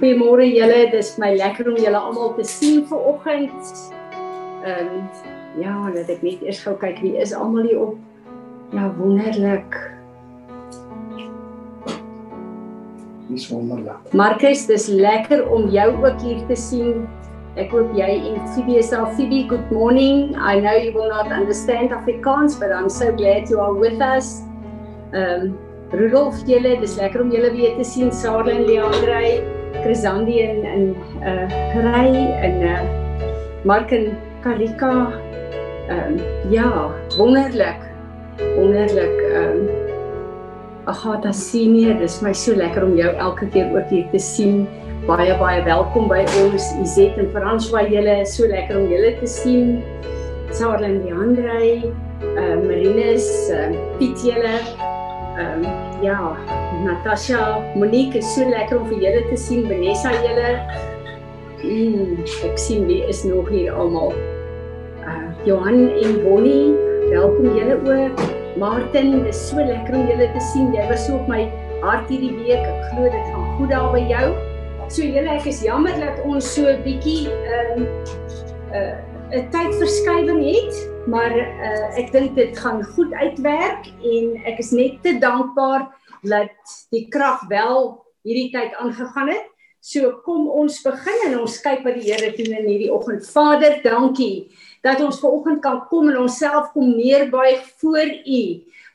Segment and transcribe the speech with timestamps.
[0.00, 3.72] Goeiemôre julle, dis my lekker om julle almal te sien vir oggend.
[4.64, 5.02] Ehm um,
[5.60, 7.98] ja, laat ek net eers gou kyk wie is almal hier op.
[8.72, 9.76] Ja, wonderlik.
[13.28, 14.16] Dis wonderlik.
[14.16, 17.04] Marcus, dis lekker om jou ook hier te sien.
[17.60, 19.12] Ek hoop jy en Phoebe is daar.
[19.18, 20.32] Phoebe, good morning.
[20.40, 24.38] I know you will not understand Afrikaans, but I'm so glad you are with us.
[25.12, 25.58] Ehm um,
[25.92, 28.12] Rudolf, julle, dis lekker om julle weer te sien.
[28.14, 29.24] Sarah en Leandre,
[29.82, 30.84] Chrisandi en en
[31.22, 31.46] uh
[31.84, 32.14] Ray
[32.46, 32.80] en uh
[33.64, 35.12] Mark en Karika.
[35.90, 37.80] Ehm um, ja, wonderlik.
[38.56, 39.16] Wonderlik.
[39.34, 39.68] Ehm um,
[40.86, 44.66] Agatha Senior, dis my so lekker om jou elke keer ook hier te sien.
[45.06, 48.20] Baie baie welkom by ons Izet en François julle.
[48.26, 49.80] So lekker om julle te sien.
[50.50, 51.92] Sarah en Leandre,
[52.34, 54.56] uh Marinus, uh Piet julle
[55.40, 55.66] ehm um,
[56.02, 56.36] ja,
[56.84, 60.52] Natasha, Monique, is so lekker om vir julle te sien, Vanessa julle.
[61.60, 64.14] Mm, ek sien wie is nog hier almal.
[65.04, 66.72] Uh Johan en Bonnie,
[67.10, 68.22] welkom julle ook.
[68.60, 70.72] Martin, is so lekker om julle te sien.
[70.76, 71.42] Jy was so op my
[71.84, 72.64] hart hierdie week.
[72.64, 74.26] Ek glo dit gaan goed daar by jou.
[74.88, 77.88] So julle, ek is jammer dat ons so 'n bietjie ehm um,
[78.72, 78.96] uh
[79.36, 80.74] 'n tydverskywing het
[81.06, 85.86] maar uh, ek dink dit gaan goed uitwerk en ek is net te dankbaar
[86.22, 89.46] dat die krag wel hierdie tyd aangegaan het.
[89.80, 93.24] So kom ons begin en ons kyk wat die Here doen in hierdie oggend.
[93.24, 94.50] Vader, dankie
[94.84, 98.42] dat ons ver oggend kan kom en onsself kom neerbuig voor U.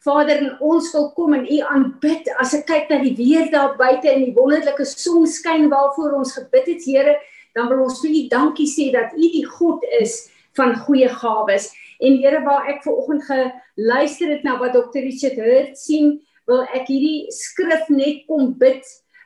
[0.06, 2.30] Vader, en ons wil kom en U aanbid.
[2.42, 6.70] As ek kyk na die weer daar buite en die wonderlike sonskyn waarvoor ons gebid
[6.76, 7.18] het, Here,
[7.58, 11.72] dan wil ons vir U dankie sê dat U die God is van goeie gawes.
[11.98, 15.02] En Here, waar ek ver oggend geluister het na wat Dr.
[15.02, 18.84] Richard Hurt sien, wil ek hierdie skrif net kom bid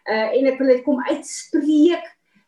[0.09, 2.08] uh, en ek wil dit kom uitspreek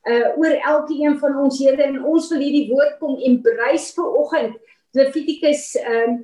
[0.09, 4.55] uh oor elkeen van ons Here en ons wil hierdie woord kom embrace vir oggend.
[4.97, 6.15] Levitikus um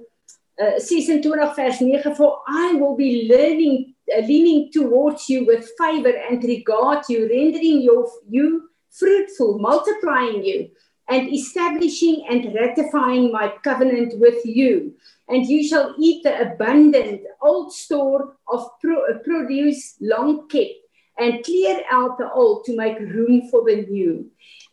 [0.57, 6.13] uh, 26 vers 9 for I will be learning uh, leaning towards you with favor
[6.29, 10.69] and regard you rendering your you fruitful multiplying you
[11.07, 14.93] and establishing and ratifying my covenant with you.
[15.29, 20.87] And you shall eat the abundant old store of pro- produce long kept
[21.17, 24.25] and clear out the old to make room for the new.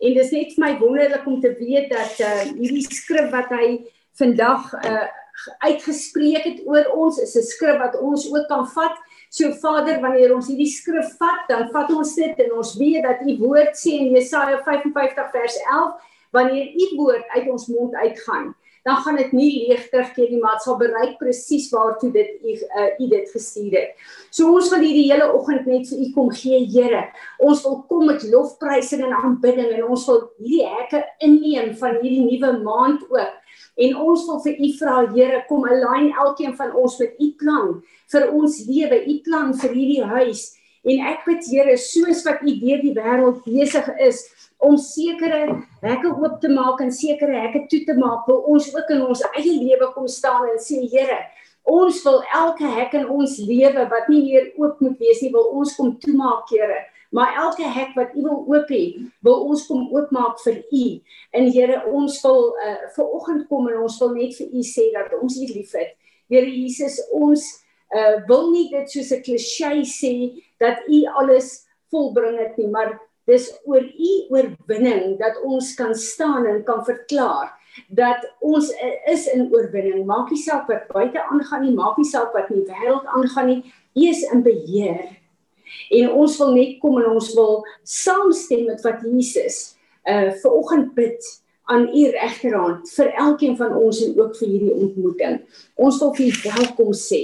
[0.03, 3.53] En dit is net vir my wonderlik om te weet dat uh hierdie skrif wat
[3.55, 3.69] hy
[4.19, 5.07] vandag uh
[5.65, 8.99] uitgespreek het oor ons is 'n skrif wat ons ook kan vat.
[9.31, 13.23] So Vader, wanneer ons hierdie skrif vat, dan vat ons dit en ons weet dat
[13.23, 18.53] u woord sê in Jesaja 55 vers 11 wanneer u woord uit ons mond uitgaan,
[18.85, 22.53] dan gaan dit nie leeg terugkeer nie, maar dit sal bereik presies waartoe dit u
[22.53, 23.95] uh, u dit gestuur het.
[24.29, 27.07] So ons wil hierdie hele oggend net vir u kom gee, Here.
[27.41, 32.27] Ons wil kom met lofprysing en aanbidding en ons wil hierdie hekke inneem van hierdie
[32.27, 33.41] nuwe maand ook.
[33.81, 37.73] En ons wil vir u vra, Here, kom align elkeen van ons met u plan
[38.13, 40.45] vir ons lewe, u plan vir hierdie huis.
[40.85, 44.27] En ek bid Here, soos wat u deur die wêreld besig is
[44.59, 45.41] om sekere
[45.83, 49.25] hekke oop te maak en sekere hekke toe te maak, wil ons ook in ons
[49.35, 51.21] eie lewe kom staan en sê Here,
[51.65, 55.51] ons wil elke hek in ons lewe wat nie meer oop moet wees nie, wil
[55.61, 56.85] ons kom toemaak, Here.
[57.15, 58.85] Maar elke hek wat U wil oop hê,
[59.23, 60.87] wil ons kom oopmaak vir U.
[61.39, 64.89] En Here, ons wil uh, ver oggend kom en ons wil net vir U sê
[64.97, 65.95] dat ons U liefhet.
[66.33, 67.45] Here Jesus, ons
[67.95, 70.15] uh, wil nie dit soos 'n klise sê
[70.59, 71.63] dat U alles
[71.95, 72.99] volbring het nie, maar
[73.31, 77.53] dis oor u oorwinning dat ons kan staan en kan verklaar
[77.89, 78.71] dat ons
[79.11, 82.63] is in oorwinning maak nie saak wat buite aangaan nie maak nie saak wat in
[82.63, 83.61] die wêreld aangaan nie
[83.95, 85.07] u is in beheer
[85.91, 89.75] en ons wil net kom en ons wil saamstem met wat Jesus
[90.05, 91.33] uh ver oggend bid
[91.73, 95.39] aan u regterhand vir elkeen van ons en ook vir hierdie ontmoeting.
[95.81, 97.21] Ons wil u welkom sê.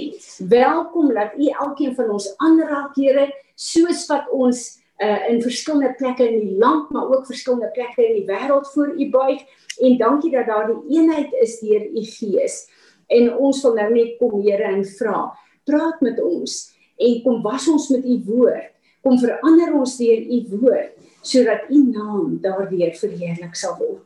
[0.49, 6.27] Welkom dat u elkeen van ons aanraak, Here, soos wat ons uh, in verskillende plekke
[6.29, 9.41] in die land maar ook verskillende plekke in die wêreld voor u buig.
[9.77, 12.67] En dankie dat daar die eenheid is deur u gees.
[13.07, 15.31] En ons wil nou net kom Here en vra.
[15.63, 16.59] Praat met ons
[16.97, 18.69] en kom was ons met u woord.
[19.01, 24.05] Kom verander ons deur u woord sodat u naam daardeur verheerlik sal word.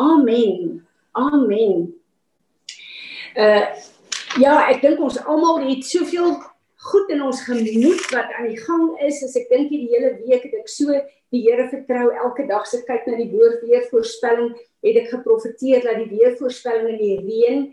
[0.00, 0.80] Amen.
[1.12, 1.90] Amen.
[3.36, 3.66] Uh
[4.40, 6.32] ja ek dink ons almal het soveel
[6.84, 9.22] goed in ons gemoed wat aan die gang is.
[9.24, 10.92] As ek dink hierdie hele week het ek so
[11.34, 14.52] die Here vertrou elke dag se kyk na die woord weer voorspelling,
[14.84, 17.64] het ek geprofeteer dat die weervoorspelling in die reën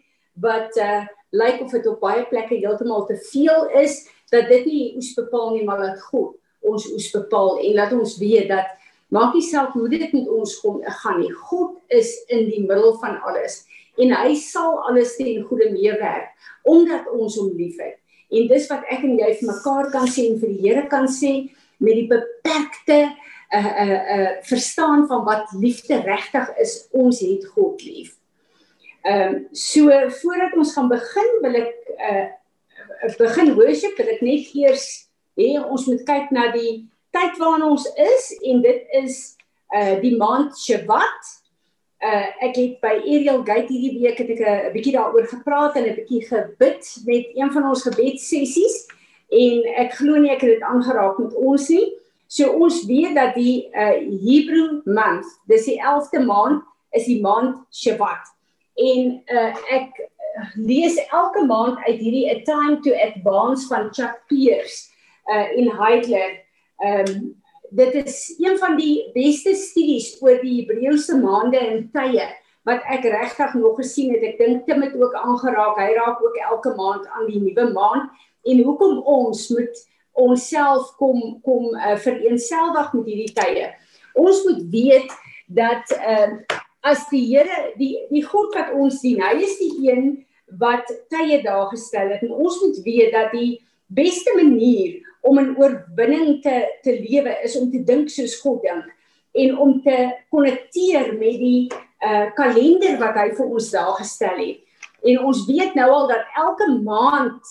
[0.41, 4.01] wat uh lyk of dit op baie plekke heeltemal te veel is,
[4.35, 6.33] dat dit nie oes bepaal nie, maar dat God
[6.67, 8.73] ons oes bepaal en laat ons weet dat
[9.15, 11.31] maak nie saak hoe dit met ons kom gaan nie.
[11.47, 13.61] God is in die middel van alles
[13.99, 16.35] en hy sal alles ten goeie meewerk
[16.67, 18.00] omdat ons hom liefhet.
[18.31, 21.07] En dis wat ek en jy vir mekaar kan sê en vir die Here kan
[21.11, 21.33] sê
[21.81, 22.99] met die beperkte
[23.51, 26.87] uh, 'n uh, 'n uh, verstaan van wat liefde regtig is.
[26.91, 28.15] Ons het God lief.
[29.03, 29.89] Ehm um, so
[30.21, 32.27] voordat ons gaan begin wil ek uh,
[33.17, 34.85] begin worship, wil ek net eers
[35.39, 39.15] hê ons moet kyk na die tyd waarin ons is en dit is
[39.75, 41.40] uh die maand Shevat.
[42.01, 45.85] Uh ek het by Ariel Gate hierdie week het ek 'n bietjie daaroor gepraat en
[45.85, 48.87] 'n bietjie gebid met een van ons gebedssessies
[49.29, 51.93] en ek glo nie ek het dit aangeraak met ons nie.
[52.27, 57.59] So ons weet dat die uh Hebrew month, dis die 11de maand, is die maand
[57.69, 58.33] Shevat.
[58.75, 60.09] En uh ek
[60.55, 64.89] lees elke maand uit hierdie A Time to Advance van Chuck Pierce
[65.29, 66.39] uh in Heidler.
[66.81, 67.40] Ehm um,
[67.71, 72.27] dit is een van die beste studies oor die Hebreëse maande en tye
[72.67, 74.25] wat ek regtig nog gesien het.
[74.33, 75.79] Ek dink Tim het ook aangeraak.
[75.79, 78.11] Hy raak ook elke maand aan die nuwe maand
[78.45, 79.85] en hoekom ons moet
[80.19, 83.69] onsself kom kom uh, vereensgewig met hierdie tye.
[84.19, 85.15] Ons moet weet
[85.47, 90.11] dat uh, as die Here die die God wat ons dien, hy is die een
[90.59, 93.61] wat tye daar gestel het en ons moet weet dat die
[93.93, 98.87] beste manier om 'n oorwinning te te lewe is om te dink soos God dink
[99.31, 101.71] en om te konnekteer met die
[102.01, 104.59] uh kalender wat hy vir ons daar gestel het.
[105.03, 107.41] En ons weet nou al dat elke maand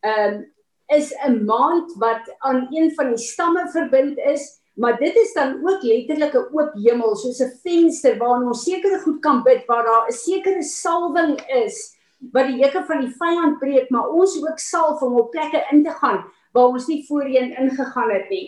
[0.00, 0.46] ehm um,
[0.88, 5.58] is 'n maand wat aan een van die stamme verbind is Maar dit is dan
[5.66, 9.84] ook letterlik 'n oop hemel soos 'n venster waar ons sekere goed kan bid waar
[9.84, 11.34] daar 'n sekere salwing
[11.66, 11.97] is
[12.32, 15.84] wat die hekke van die vyand breek, maar ons ook salf om op plekke in
[15.84, 16.24] te gaan
[16.56, 18.46] waar ons nie voorheen ingegaan het nie.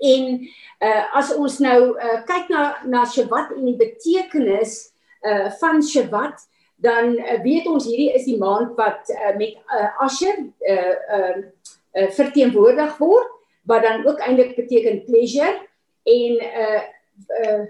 [0.00, 0.46] En
[0.86, 4.92] uh as ons nou uh kyk na na Shabbat en die betekenis
[5.26, 6.46] uh van Shabbat,
[6.82, 11.36] dan uh, weet ons hierdie is die maand wat uh, met uh, Asher uh uh,
[11.94, 13.38] uh verteenwoordig word
[13.70, 15.60] wat dan ook eintlik beteken pleasure
[16.02, 16.82] en uh
[17.44, 17.62] uh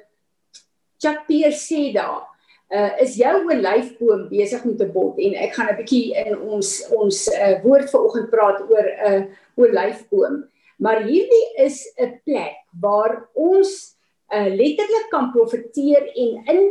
[1.03, 2.32] Chuck Pierce sê daar
[2.73, 6.71] uh is jou olyfboom besig om te bot en ek gaan 'n bietjie in ons
[6.91, 9.23] ons uh woord vanoggend praat oor 'n uh,
[9.57, 10.45] olyfboom
[10.79, 13.97] maar hierdie is 'n plek waar ons
[14.33, 16.63] uh letterlik kan profeteer en in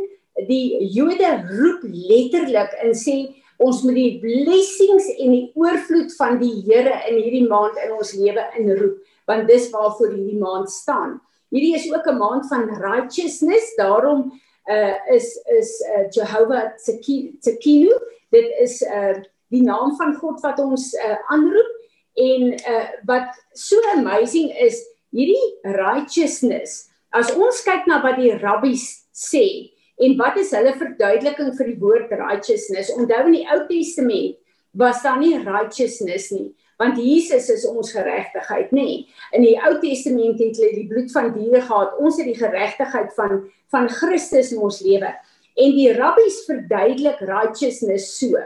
[0.48, 6.64] die Jode roep letterlik en sê ons moet die blessings en die oorvloed van die
[6.66, 8.98] Here in hierdie maand in ons lewe inroep
[9.30, 11.20] want dis waarvoor hierdie maand staan.
[11.54, 14.32] Hierdie is ook 'n maand van righteousness, daarom
[14.70, 17.94] uh is is uh, Jehovah Tsekinu.
[18.32, 19.22] Dit is uh
[19.52, 21.72] die naam van God wat ons uh aanroep
[22.16, 24.80] en uh wat so amazing is,
[25.12, 26.90] hierdie righteousness.
[27.12, 31.80] As ons kyk na wat die rabbies sê en wat is hulle verduideliking vir die
[31.82, 32.94] woord righteousness?
[32.96, 34.40] Onthou in die Ou Testament
[34.74, 38.86] was daar nie righteousness nie want Jesus is ons geregtigheid nê.
[38.86, 39.02] Nee.
[39.38, 41.98] In die Ou Testament het hulle die bloed van diere gehad.
[42.02, 45.14] Ons het die geregtigheid van van Christus in ons lewe.
[45.56, 48.40] En die rabbies verduidelik righteousness so.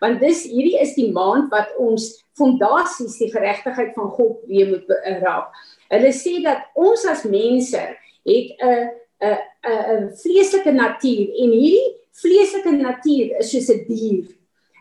[0.00, 2.06] Want dis hierdie is die maand wat ons
[2.38, 5.52] fondasies die geregtigheid van God weer moet raak.
[5.92, 8.88] Hulle sê dat ons as mense het 'n
[9.20, 9.38] 'n
[9.68, 14.24] 'n vleeslike natuur en hierdie vleeslike natuur is soos 'n dier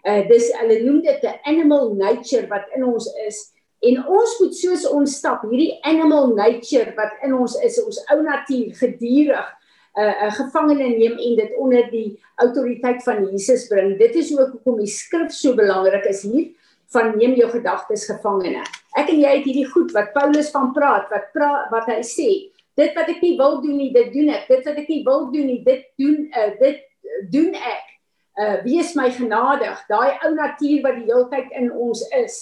[0.03, 3.53] Uh dis hulle noem dit 'n animal nature wat in ons is
[3.87, 8.19] en ons moet soos ons stap hierdie animal nature wat in ons is ons ou
[8.23, 9.49] natuur gedurig
[9.93, 13.97] 'n uh, uh, gevangene neem en dit onder die autoriteit van Jesus bring.
[13.97, 16.49] Dit is ook hoekom die skrif so belangrik is hier
[16.93, 18.63] van neem jou gedagtes gevangene.
[18.97, 22.29] Ek en jy het hierdie goed wat Paulus van praat, wat praat wat hy sê.
[22.75, 24.47] Dit wat ek nie wil doen nie, dit doen ek.
[24.49, 26.81] Dit wat ek nie wil doen nie, dit doen uh, dit
[27.29, 27.92] doen ek
[28.39, 32.39] uh wees my genadig, daai ou natuur wat die heeltyd in ons is.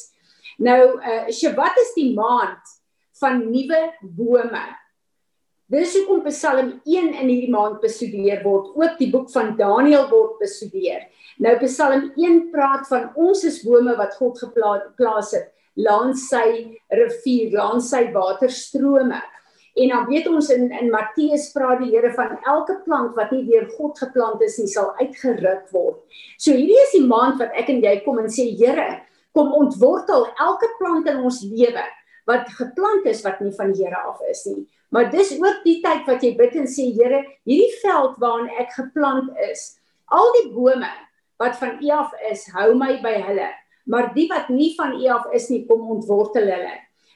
[0.59, 2.77] Nou uh Shabbat is die maand
[3.21, 4.63] van nuwe bome.
[5.71, 10.41] Dis hoekom Psalm 1 in hierdie maand bestudeer word, ook die boek van Daniël word
[10.41, 11.05] bestudeer.
[11.39, 15.47] Nou Psalm 1 praat van ons is bome wat God geplaas het
[15.79, 19.21] langs sy rivier, langs sy waterstrome.
[19.79, 23.45] En dan weet ons in in Matteus praat die Here van elke plant wat nie
[23.47, 26.01] deur God geplant is nie sal uitgeruk word.
[26.37, 29.01] So hierdie is die maand wat ek en jy kom en sê Here,
[29.31, 31.85] kom ontwortel elke plant in ons lewe
[32.29, 34.65] wat geplant is wat nie van die Here af is nie.
[34.91, 38.75] Maar dis ook die tyd wat jy bid en sê Here, hierdie veld waarin ek
[38.75, 39.77] geplant is,
[40.11, 40.91] al die bome
[41.41, 43.47] wat van U af is, hou my by hulle.
[43.89, 46.75] Maar die wat nie van U af is nie, kom ontwortel hulle.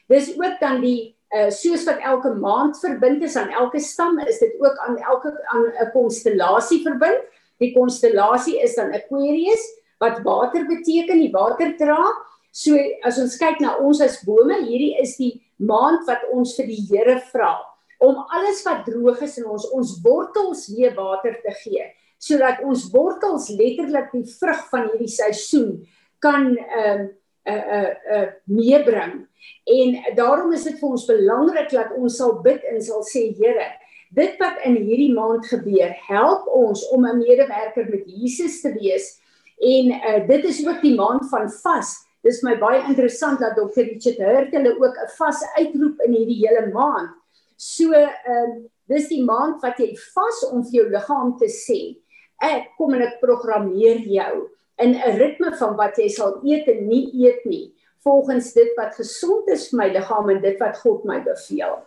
[0.09, 4.39] Dis ook dan die uh soos wat elke maand verbind is aan elke stam, is
[4.39, 7.23] dit ook aan elke aan 'n konstellasie verbind.
[7.59, 9.63] Die konstellasie is dan Aquarius
[9.99, 12.03] wat water beteken, die water dra.
[12.51, 16.67] So as ons kyk na ons as bome, hierdie is die maand wat ons vir
[16.67, 17.55] die Here vra
[18.03, 21.85] om alles wat droog is in ons ons wortels weer water te gee
[22.25, 25.77] sodat ons wortels letterlik die vrug van hierdie seisoen
[26.23, 27.13] kan ehm uh,
[27.45, 29.27] uh uh uh meebring.
[29.63, 33.67] En daarom is dit vir ons belangrik dat ons sal bid en sal sê Here,
[34.15, 39.19] dit wat in hierdie maand gebeur, help ons om 'n medewerker met Jesus te wees.
[39.59, 42.05] En uh dit is ook die maand van vas.
[42.25, 43.85] Dis my baie interessant dat Dr.
[43.85, 47.13] Richard Hurt hulle ook 'n vas uitroep in hierdie hele maand.
[47.55, 51.97] So ehm uh, dis die maand wat jy vas om vir jou liggaam te sê,
[52.41, 56.87] ek kom en ek programmeer jou in 'n ritme van wat jy sal eet en
[56.87, 61.05] nie eet nie volgens dit wat gesond is vir my liggaam en dit wat God
[61.09, 61.79] my beveel.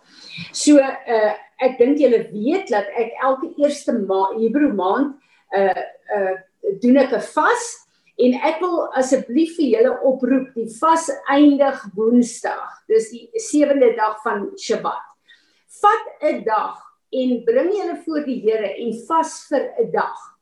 [0.52, 5.14] So uh ek dink julle weet dat ek elke eerste ma Hebreë maand
[5.58, 5.84] uh
[6.16, 6.34] uh
[6.82, 7.68] doen ek 'n vas
[8.18, 12.82] en ek wil asseblief vir julle oproep die vas eindig Woensdag.
[12.90, 15.06] Dis die sewende dag van Sabbat.
[15.82, 16.82] Vat 'n dag
[17.14, 20.37] en bring julle voor die Here en vas vir 'n dag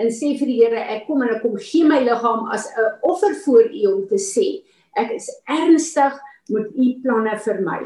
[0.00, 2.90] en sê vir die Here ek kom en ek kom gee my liggaam as 'n
[3.02, 4.62] offer voor U om te sê
[4.96, 7.80] ek is ernstig met U planne vir my.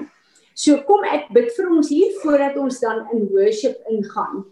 [0.55, 4.45] So kom ek bid vir ons hier voordat ons dan in worship ingaan.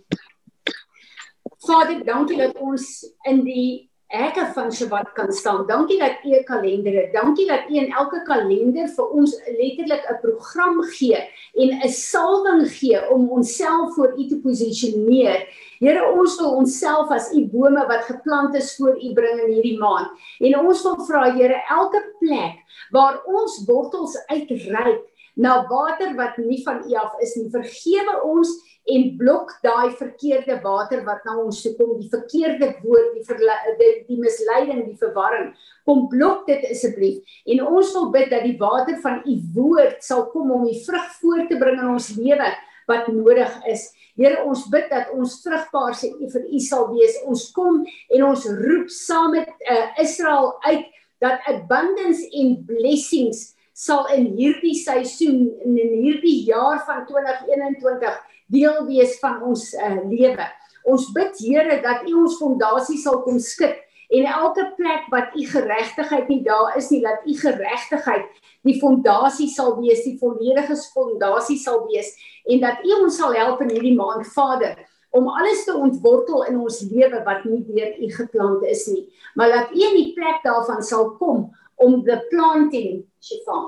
[1.62, 5.66] Vader, dankie dat ons in die hekke van Shabbat kan staan.
[5.66, 7.12] Dankie dat U 'n kalender het.
[7.12, 11.16] Dankie dat U in elke kalender vir ons letterlik 'n program gee
[11.54, 15.48] en 'n salwing gee om onsself voor U te posisioneer.
[15.78, 19.78] Here, ons wil onsself as U bome wat geplant is voor U bring in hierdie
[19.78, 20.10] maand.
[20.38, 25.00] En ons wil vra, Here, elke plek waar ons wortels uitreik
[25.34, 28.52] na water wat nie van U af is nie, vergewe ons
[28.90, 33.38] en blok daai verkeerde water wat na ons toe kom, die verkeerde woord, die
[33.78, 35.52] die, die misleiding, die verwarring.
[35.86, 37.22] Kom blok dit asseblief.
[37.46, 41.08] En ons wil bid dat die water van u woord sal kom om die vrug
[41.20, 42.50] voort te bring in ons lewe
[42.90, 43.86] wat nodig is.
[44.18, 47.16] Here, ons bid dat ons vrugbaar se vir u sal wees.
[47.24, 50.90] Ons kom en ons roep saam met uh, Israel uit
[51.22, 58.18] dat abundance en blessings sal in hierdie seisoen en in hierdie jaar van 2021
[58.52, 60.46] deel wees van ons uh, lewe.
[60.92, 63.74] Ons bid Here dat U ons fondasie sal kom skud
[64.12, 69.48] en elke plek wat U geregtigheid nie daar is nie, dat U geregtigheid die fondasie
[69.50, 72.12] sal wees, die volledige fondasie sal wees
[72.46, 74.76] en dat U ons sal help in hierdie maand, Vader,
[75.16, 79.08] om alles te ontwortel in ons lewe wat nie deur U geplant is nie,
[79.38, 81.48] maar dat U in die plek daarvan sal kom
[81.82, 83.58] om the planting, Shifa,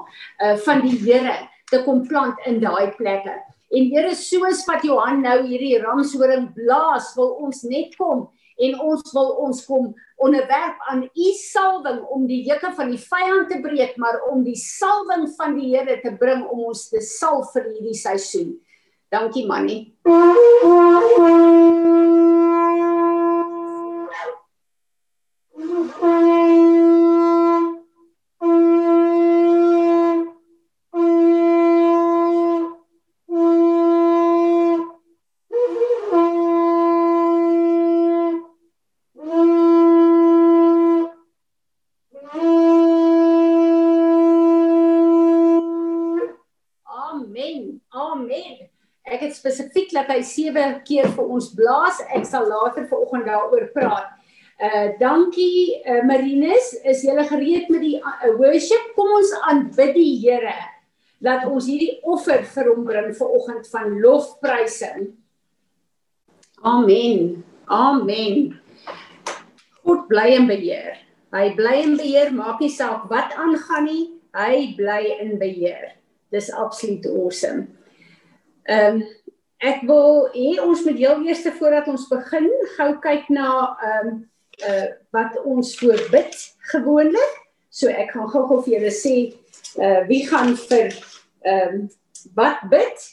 [0.43, 1.37] uh, van die Here
[1.71, 3.35] te kom plant in daai plekke.
[3.75, 8.29] En Here, soos wat Johan nou hierdie ramshoring blaas, wil ons net kom
[8.63, 9.89] en ons wil ons kom
[10.23, 14.59] onderwerp aan u salwing om die juke van die vyand te breek, maar om die
[14.59, 18.55] salwing van die Here te bring om ons te salf vir hierdie seisoen.
[19.11, 19.95] Dankie mannie.
[49.95, 52.03] Dat hy sewe keer vir ons blaas.
[52.15, 54.13] Ek sal later vanoggend daaroor praat.
[54.55, 58.93] Uh dankie uh, Marinus, is jy gereed met die uh, worship?
[58.95, 60.55] Kom ons aanbid die Here.
[61.25, 65.09] Laat ons hierdie offer vir hom bring vanoggend van lofprysing.
[66.65, 67.43] Amen.
[67.67, 68.61] Amen.
[69.85, 71.01] God bly in beheer.
[71.35, 74.05] Hy bly in beheer, maak nie saak wat aangaan nie.
[74.37, 75.97] Hy bly in beheer.
[76.35, 77.69] Dis absoluut awesome.
[78.65, 79.05] Ehm um,
[79.65, 83.49] Ek wil hê ons moet heel eers voordat ons begin gou kyk na
[83.89, 84.23] ehm um,
[84.69, 86.37] uh wat ons voorbid
[86.71, 87.33] gewoonlik.
[87.71, 89.17] So ek gaan gou-gou vir julle sê
[89.81, 91.87] uh wie gaan vir ehm um,
[92.37, 93.07] wat bid?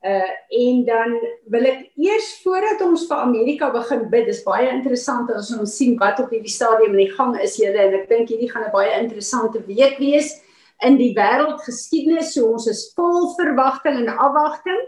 [0.00, 1.18] Uh en dan
[1.52, 5.98] wil ek eers voordat ons vir Amerika begin bid, dis baie interessant as ons sien
[6.00, 8.72] wat op hierdie stadium in die gang is julle en ek dink hierdie gaan 'n
[8.72, 10.38] baie interessante week wees
[10.80, 12.32] in die wêreldgeskiedenis.
[12.32, 14.80] So ons is vol verwagting en afwagting.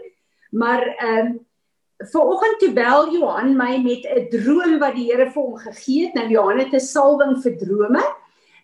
[0.53, 1.39] Maar ehm um,
[2.11, 6.13] vanoggend toe bel Johan my met 'n droom wat die Here vir hom gegee het.
[6.13, 8.03] Nou Johan het 'n salwing vir drome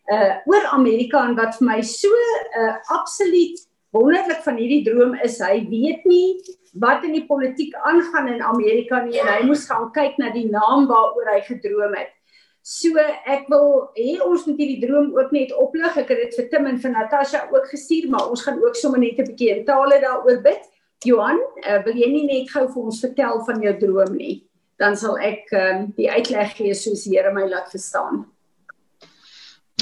[0.09, 5.13] uh oor Amerika en wat vir my so 'n uh, absoluut wonderlik van hierdie droom
[5.23, 6.41] is hy weet nie
[6.73, 10.49] wat in die politiek aangaan in Amerika nie en hy moes gaan kyk na die
[10.49, 12.13] naam waaroor hy gedroom het.
[12.61, 15.97] So ek wil hê ons moet hierdie droom ook net oplig.
[15.97, 18.99] Ek het dit vir Tim en vir Natasha ook gestuur, maar ons gaan ook sommer
[18.99, 20.61] net 'n bietjie in tale daaroor bid.
[21.07, 24.41] Johan, uh, wil jy nie net gou vir ons vertel van jou droom nie?
[24.79, 28.25] Dan sal ek um, die uitleg gee soos die Here my laat verstaan.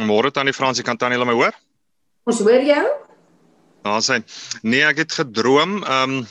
[0.06, 1.58] Môre tannie Fransie, kan tannie my hoor?
[2.30, 2.86] Ons hoor jou.
[3.88, 4.26] Daar sien.
[4.62, 6.28] Nee, ek het gedroom, ehm um,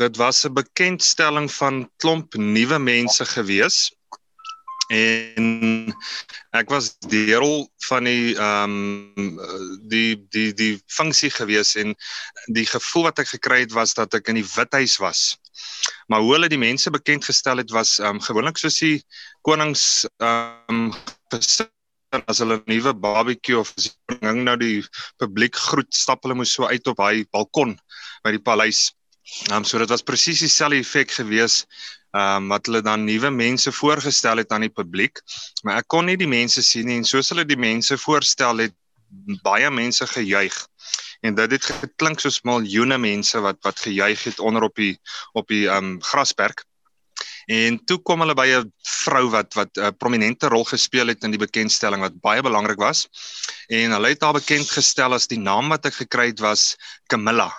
[0.00, 3.92] dit was 'n bekendstelling van klomp nuwe mense gewees.
[4.92, 5.92] En
[6.52, 7.48] ek was deel
[7.88, 8.74] van die ehm
[9.16, 9.38] um,
[9.88, 11.94] die die die funksie gewees en
[12.52, 15.22] die gevoel wat ek gekry het was dat ek in die withuis was.
[16.12, 18.98] Maar hoe hulle die mense bekend gestel het was ehm um, gewoonlik soos die
[19.48, 20.90] konings ehm um,
[22.28, 23.72] as hulle 'n nuwe barbecue of
[24.20, 24.84] ding nou die
[25.16, 27.78] publiek groet, stap hulle moes so uit op hy balkon
[28.24, 28.90] by die paleis.
[29.48, 31.62] Ehm um, so dit was presies dieselfde effek gewees
[32.12, 35.20] ehm um, wat hulle dan nuwe mense voorgestel het aan die publiek.
[35.62, 38.76] Maar ek kon nie die mense sien nie en soos hulle die mense voorstel het
[39.44, 40.56] baie mense gejuig
[41.22, 44.98] en dit het geklink soos miljoene mense wat wat gejuig het onder op die
[45.32, 46.64] op die ehm um, grasperk.
[47.46, 48.72] En toe kom hulle by 'n
[49.04, 53.08] vrou wat wat 'n prominente rol gespeel het in die bekendstelling wat baie belangrik was.
[53.68, 56.76] En hulle het haar bekend gestel as die naam wat ek gekry het was
[57.06, 57.50] Camilla.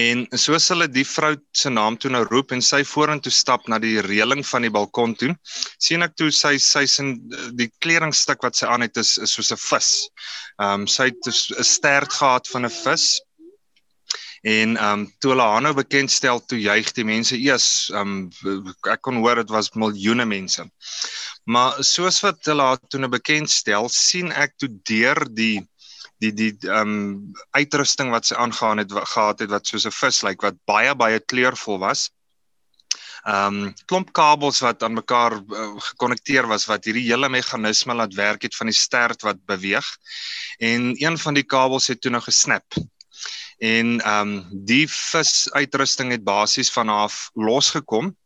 [0.00, 3.78] En soos hulle die vrou se naam toe nou roep en sy vorentoe stap na
[3.82, 5.30] die reëling van die balkon toe,
[5.78, 7.14] sien ek toe sy sy's in
[7.60, 9.90] die kleringstuk wat sy aan het is, is soos 'n vis.
[10.60, 13.08] Ehm um, sy het 'n stert gehad van 'n vis
[14.40, 17.90] En ehm um, toe hulle haar nou bekendstel, toe juig die mense eers.
[17.90, 20.62] Ehm um, ek kon hoor dit was miljoene mense.
[21.44, 25.66] Maar soos wat hulle haar toe nou bekendstel, sien ek toe deur die
[26.22, 30.22] die die ehm um, uitrusting wat sy aangegaan het gehad het wat soos 'n vis
[30.22, 32.10] lyk like, wat baie baie kleurvol was.
[33.24, 38.14] Ehm um, klomp kabels wat aan mekaar uh, gekonnekteer was wat hierdie hele meganisme laat
[38.14, 39.86] werk het van die stert wat beweeg.
[40.58, 42.78] En een van die kabels het toe nou gesnap
[43.58, 48.16] en ehm um, die vis uitrusting het basies van af losgekom.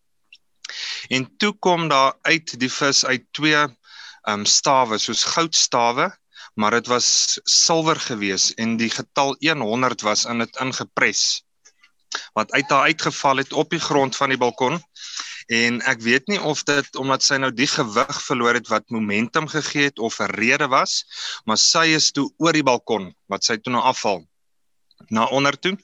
[1.09, 6.13] En toe kom daar uit die vis uit twee ehm um, stawe soos goudstawe,
[6.55, 11.43] maar dit was silwer gewees en die getal 100 was in dit ingepres
[12.37, 14.83] wat uit haar uitgeval het op die grond van die balkon.
[15.47, 19.49] En ek weet nie of dit omdat sy nou die gewig verloor het wat momentum
[19.49, 21.05] gegee het of 'n rede was
[21.45, 24.23] maar sy is toe oor die balkon wat sy toe nou afval
[25.09, 25.77] na onder toe.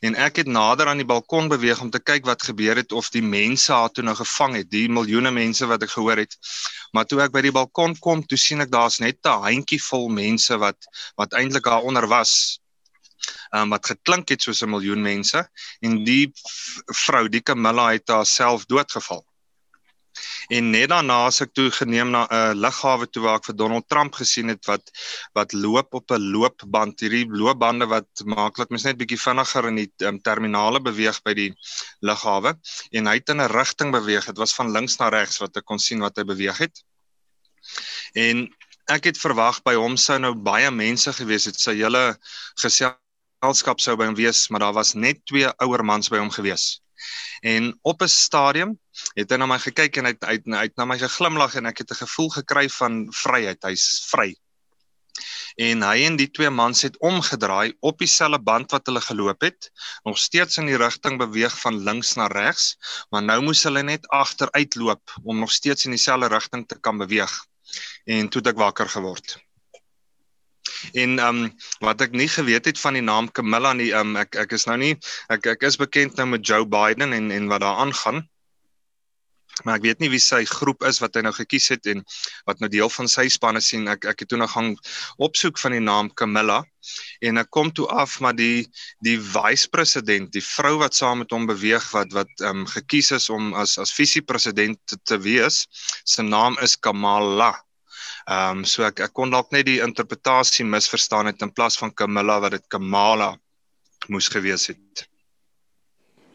[0.00, 3.10] En ek het nader aan die balkon beweeg om te kyk wat gebeur het of
[3.10, 6.36] die mense haar toe nou gevang het die miljoene mense wat ek gehoor het.
[6.92, 10.08] Maar toe ek by die balkon kom toe sien ek daar's net 'n handjie vol
[10.08, 12.60] mense wat wat eintlik daar onder was
[13.54, 15.48] um, wat geklink het soos 'n miljoen mense.
[15.80, 16.32] En die
[17.04, 19.24] vrou die Camilla het haarself doodgeval
[20.48, 23.56] En net daarna as ek toe geneem na 'n uh, lughawe toe waar ek vir
[23.56, 24.90] Donald Trump gesien het wat
[25.34, 27.00] wat loop op 'n loopband.
[27.00, 31.34] Hierdie loopbande wat maak dat mens net bietjie vinniger in die um, terminale beweeg by
[31.34, 31.50] die
[32.00, 32.54] lughawe
[32.92, 34.26] en hy het in 'n rigting beweeg.
[34.26, 36.84] Dit was van links na regs wat ek kon sien wat hy beweeg het.
[38.14, 38.48] En
[38.90, 41.60] ek het verwag by hom sou nou baie mense gewees het.
[41.60, 42.16] Sy hele
[42.58, 46.81] geselskap sou by hom wees, maar daar was net twee ouer mans by hom gewees.
[47.40, 48.78] En op 'n stadium
[49.14, 51.54] het hy na my gekyk en hy het, hy het, hy het na my geglimlag
[51.54, 53.62] en ek het 'n gevoel gekry van vryheid.
[53.62, 54.34] Hy's vry.
[55.60, 59.70] En hy en die twee mans het omgedraai op dieselfde band wat hulle geloop het,
[60.08, 62.76] nog steeds in die rigting beweeg van links na regs,
[63.10, 67.32] maar nou moes hulle net agteruitloop om nog steeds in dieselfde rigting te kan beweeg.
[68.04, 69.36] En toe het ek wakker geword.
[70.92, 74.20] En ehm um, wat ek nie geweet het van die naam Camilla nie, ehm um,
[74.24, 74.92] ek ek is nou nie
[75.32, 78.26] ek ek is bekend nou met Joe Biden en en wat daar aangaan.
[79.64, 82.00] Maar ek weet nie wie sy groep is wat hy nou gekies het en
[82.48, 84.72] wat nou deel van sy spanne sien ek ek het toe nog gaan
[85.22, 86.62] opsoek van die naam Camilla.
[87.20, 88.64] En ek kom toe af maar die
[89.04, 93.28] die vice-president die vrou wat saam met hom beweeg wat wat ehm um, gekies is
[93.30, 95.66] om as as visie-president te, te wees
[96.04, 97.52] se naam is Kamala
[98.26, 101.94] ehm um, so ek ek kon dalk net die interpretasie misverstaan het in plaas van
[101.94, 103.32] Camilla wat dit Kamala
[104.08, 105.08] moes gewees het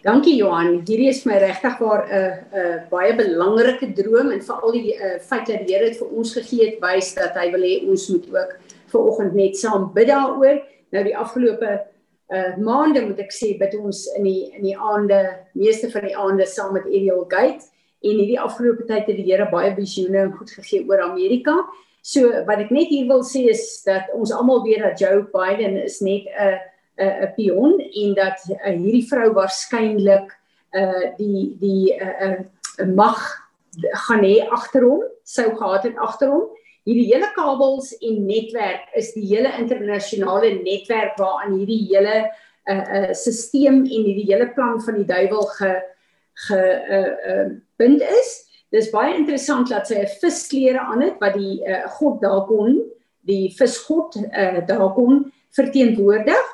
[0.08, 0.86] Dankie Johan.
[0.88, 4.94] Hierdie is my regtig waar 'n uh, 'n uh, baie belangrike droom en veral die
[4.96, 7.90] uh, feit dat die Here dit vir ons gegee het wys dat hy wil hê
[7.90, 8.52] ons moet ook
[8.88, 10.62] ver oggend net saam bid daaroor.
[10.92, 11.82] Nou die afgelope
[12.28, 15.20] uh maande moet ek sê bid ons in die in die aande,
[15.54, 17.68] meeste van die aande saam met Ariel Gate
[18.04, 21.56] en hierdie afgelope tyd het die Here baie visioene en goed gegee oor Amerika.
[22.02, 25.80] So wat ek net hier wil sê is dat ons almal weet dat Joe Biden
[25.84, 26.60] is net 'n
[26.98, 30.32] 'n uh, pion en dat uh, hierdie vrou waarskynlik
[30.74, 32.38] uh die die uh,
[32.80, 33.20] uh mag
[34.08, 36.48] gaan hê agter hom, sou gehad het agter hom.
[36.88, 42.30] Hierdie hele kabels en netwerk is die hele internasionale netwerk waaraan hierdie hele
[42.68, 45.72] 'n uh, uh, stelsel en hierdie hele plan van die duiwel ge
[46.46, 47.48] ge uh, uh
[47.78, 48.34] bind is.
[48.74, 52.82] Dis baie interessant dat sy 'n visklere aan het wat die uh, god Dagon,
[53.22, 56.46] die visgod uh, Dagon verteenwoordig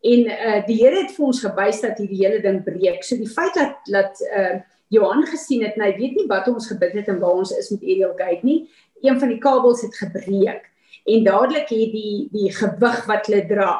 [0.00, 3.04] en uh, die Here het vir ons gewys dat hierdie hele ding breek.
[3.04, 6.94] So die feit dat dat uh, Johan gesien het, hy weet nie wat ons gebid
[6.94, 8.68] het en waar ons is met Ariel Gate nie.
[9.02, 10.70] Een van die kabels het gebreek
[11.06, 13.70] en dadelik het die die gewig wat hulle dra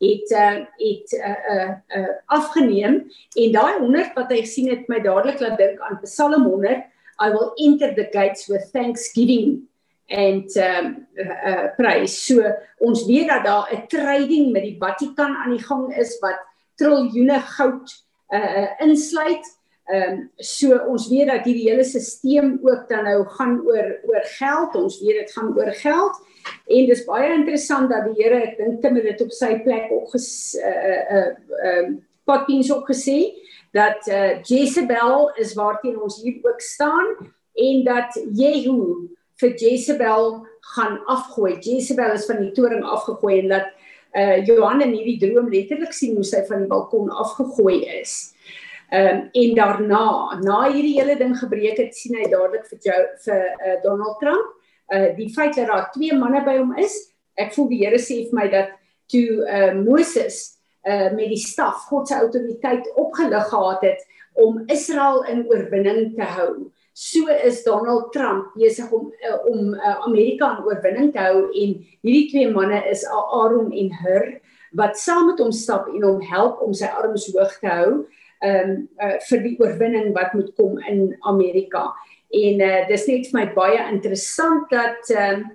[0.00, 3.02] het uh, het uh, uh, uh, afgeneem
[3.34, 6.86] en daai 100 wat hy gesien het my dadelik laat dink aan Psalm 100
[7.20, 9.68] I will enter the gates with thanksgiving
[10.10, 12.16] and um uh, uh prys.
[12.26, 12.42] So
[12.78, 16.40] ons weet dat daar 'n trading met die Vatikan aan die gang is wat
[16.74, 19.44] triljoene goud uh insluit.
[19.92, 24.74] Um so ons weet dat hierdie hele stelsel ook dan nou gaan oor oor geld.
[24.74, 26.16] Ons weet dit gaan oor geld.
[26.70, 29.90] En dis baie interessant dat die Here, ek dink Tim het dit op sy plek
[29.94, 31.26] ook ges uh uh
[31.72, 31.98] um
[32.28, 33.18] potpies ook gesê
[33.74, 37.16] dat uh Jezebel is waarteen ons hier ook staan
[37.54, 41.58] en dat Jehu vir Jezebel gaan afgooi.
[41.58, 43.70] Jezebel is van die toring afgegooi en dat
[44.14, 48.34] uh Johan in hierdie droom letterlik sien hoe sy van die balkon afgegooi is.
[48.90, 53.02] Ehm um, en daarna, na hierdie hele ding gebreek het, sien hy dadelik vir jou
[53.22, 54.48] vir uh, Donald Trump,
[54.94, 56.96] uh die feit dat daar twee manne by hom is.
[57.38, 58.74] Ek voel die Here sê vir my dat
[59.10, 64.06] toe uh Moses uh met die staf God se autoriteit opgelig gehad het
[64.40, 69.96] om Israel in oorwinning te hou so is Donald Trump besig om uh, om uh,
[70.04, 74.26] Amerika in oorwinning te hou en hierdie twee manne is Aaron en Hur
[74.76, 77.92] wat saam met hom stap en hom help om sy arms hoog te hou
[78.44, 81.90] um uh, vir die oorwinning wat moet kom in Amerika.
[82.30, 85.48] En uh, dis net vir my baie interessant dat um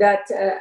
[0.00, 0.58] dat uh,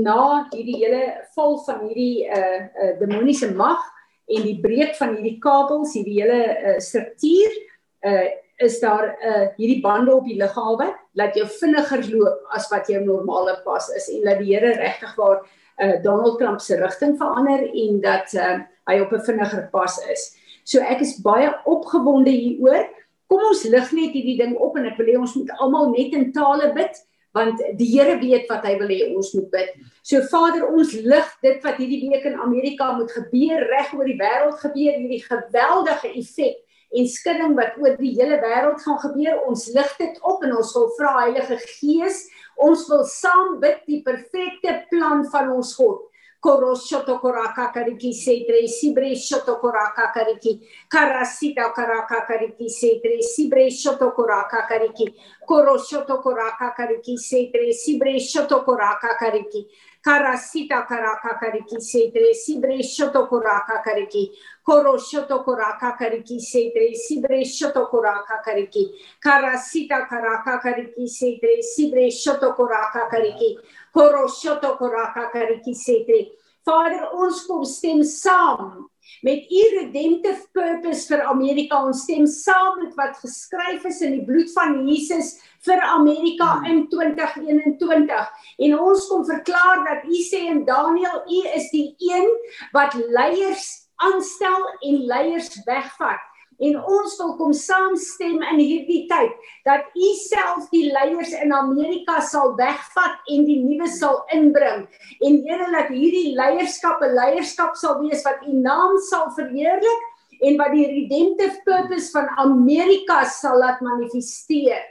[0.00, 1.02] na hierdie hele
[1.34, 3.82] val van hierdie uh, uh demoniese mag
[4.30, 7.60] en die breek van hierdie kabels, hierdie hele uh, struktuur
[8.06, 8.30] uh
[8.62, 12.86] is daar 'n uh, hierdie bande op die lughawe laat jou vinniger loop as wat
[12.86, 15.42] jou normale pas is en dat die Here regtig waar
[15.78, 20.36] uh, Donald Trump se rigting verander en dat uh, hy op 'n vinniger pas is.
[20.64, 22.88] So ek is baie opgewonde hieroor.
[23.34, 26.12] Kom ons lig net hierdie ding op en ek wil hê ons moet almal net
[26.14, 27.00] in tale bid
[27.34, 29.72] want die Here weet wat hy wil hê ons moet bid.
[30.06, 34.14] So Vader, ons lig dit wat hierdie week in Amerika moet gebeur, reg oor die
[34.20, 36.60] wêreld gebeur, hierdie geweldige effek
[36.94, 39.42] en skudding wat oor die hele wêreld gaan gebeur.
[39.50, 42.22] Ons lig dit op en ons wil vra Heilige Gees,
[42.54, 46.06] ons wil saam bid die perfekte plan van ons God.
[46.44, 50.60] Koroshoto koraka kariki setre sibre shoto koraka kariki
[50.92, 55.06] karasita karaka kariki setre sibre shoto koraka kariki
[55.48, 59.64] koroshoto koraka kariki setre sibre shoto koraka kariki
[60.04, 64.30] karasita karaka kariki setre sibre shoto koraka kariki
[64.62, 68.84] koro shoto koraka kariki setre sibre shoto koraka kariki
[69.24, 73.56] karasita karaka kariki setre sibre shoto koraka kariki
[73.92, 76.32] koro shoto koraka kariki setre
[76.64, 78.86] Vader ons kom stem saam
[79.24, 81.82] met u redemptive purpose vir Amerika.
[81.84, 86.66] Ons stem saam met wat geskryf is in die bloed van Jesus vir Amerika hmm.
[86.70, 88.28] in 2021.
[88.66, 92.30] En ons kom verklaar dat U sê in Daniël, U is die een
[92.76, 93.66] wat leiers
[94.04, 96.22] aanstel en leiers wegvat.
[96.62, 99.32] En ons wil kom saamstem in hierdie tyd
[99.66, 104.84] dat U self die leiers in Amerika sal wegvat en die nuwe sal inbring.
[105.26, 110.56] En Here laat hierdie leierskap 'n leierskap sal wees wat U naam sal verheerlik en
[110.60, 114.82] wat die redemptive purpose van Amerika sal laat manifesteer.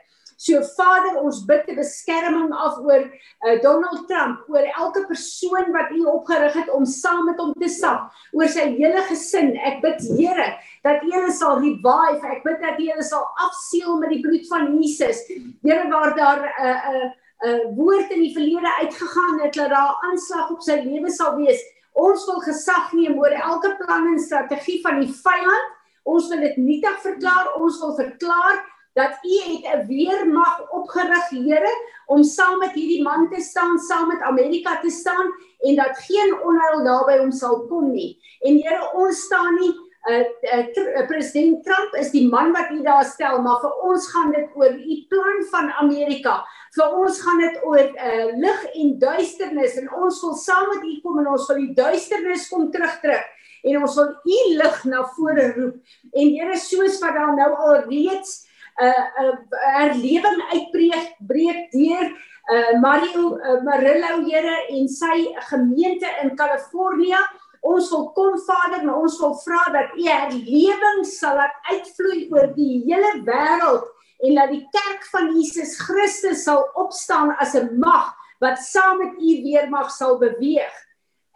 [0.44, 5.92] So Vader, ons bid 'n beskerming af oor uh, Donald Trump, oor elke persoon wat
[5.96, 9.54] U opgerig het om saam met hom te stap, oor sy hele gesin.
[9.56, 10.50] Ek bid Here
[10.84, 12.28] dat U hulle sal revive.
[12.28, 15.24] Ek bid dat U hulle sal afseël met die bloed van Jesus.
[15.64, 17.08] Here waar daar 'n uh, 'n uh,
[17.44, 21.40] 'n uh, woord in die verlede uitgegaan het dat daar aanslag op sy lewe sal
[21.40, 21.64] wees.
[21.94, 25.72] Ons wil gesag neem oor elke plan en strategie van die vyand.
[26.04, 27.54] Ons wil dit nietig verklaar.
[27.56, 31.74] Ons wil verklaar dat u het 'n weermag opgerig Here
[32.06, 36.36] om saam met hierdie man te staan, saam met Amerika te staan en dat geen
[36.44, 38.20] onheil naby hom sal kom nie.
[38.40, 39.74] En Here, ons staan nie
[40.10, 44.32] uh, uh, president Trump is die man wat u daar stel, maar vir ons gaan
[44.32, 46.44] dit oor u plan van Amerika.
[46.76, 51.00] Vir ons gaan dit oor uh, lig en duisternis en ons wil saam met u
[51.02, 53.30] kom en ons wil die duisternis kom terugtrek
[53.64, 55.78] en ons wil u lig na vore roep.
[56.12, 59.38] En Here soos wat daar nou al reeds 'n uh, 'n uh,
[59.78, 62.06] herlewing uitbreek breek deur
[62.54, 67.22] uh Mario uh, Marillo Here en sy gemeente in Kalifornië
[67.64, 72.50] Ons wil kom Vader, maar ons wil vra dat U herlewing sal laat uitvloei oor
[72.58, 73.86] die hele wêreld
[74.24, 78.12] en dat die kerk van Jesus Christus sal opstaan as 'n mag
[78.44, 80.76] wat saam met U weer mag sal beweeg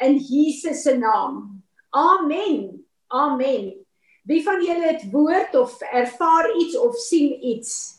[0.04, 1.64] in Jesus se naam.
[1.90, 2.84] Amen.
[3.08, 3.87] Amen.
[4.28, 7.96] Wie van julle het woord of ervaar iets of sien iets?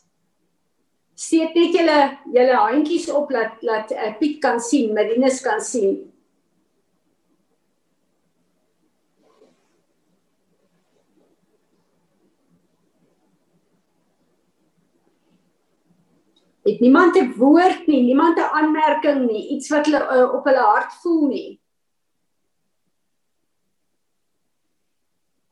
[1.14, 2.01] Steek net julle
[2.35, 5.97] julle handjies op dat dat uh, Piet kan sien, Marinus kan sien.
[16.69, 20.61] Het niemand 'n woord nie, niemand 'n aanmerking nie, iets wat hulle uh, op hulle
[20.61, 21.61] hart voel nie.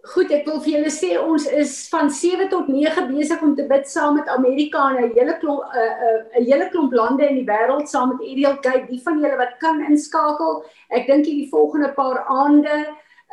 [0.06, 3.64] Goed, ek wil vir julle sê ons is van 7 tot 9 besig om te
[3.66, 5.94] bid saam met Amerika en 'n hele klomp 'n uh,
[6.38, 8.86] 'n uh, hele klomp lande in die wêreld saam met Ariel Gate.
[8.90, 12.76] Die van julle wat kan inskakel, ek dink hierdie volgende paar aande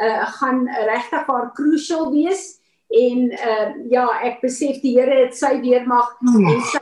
[0.01, 2.59] uh, gaan regtig baie crucial wees
[2.89, 6.47] en uh, ja, ek besef die Here het sy weermag hmm.
[6.47, 6.81] en sy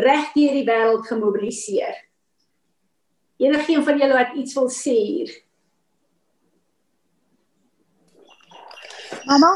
[0.00, 1.96] reg deur die wêreld gemobiliseer.
[3.44, 5.32] Enigeen van julle wat iets wil sê hier?
[9.26, 9.50] Mamma,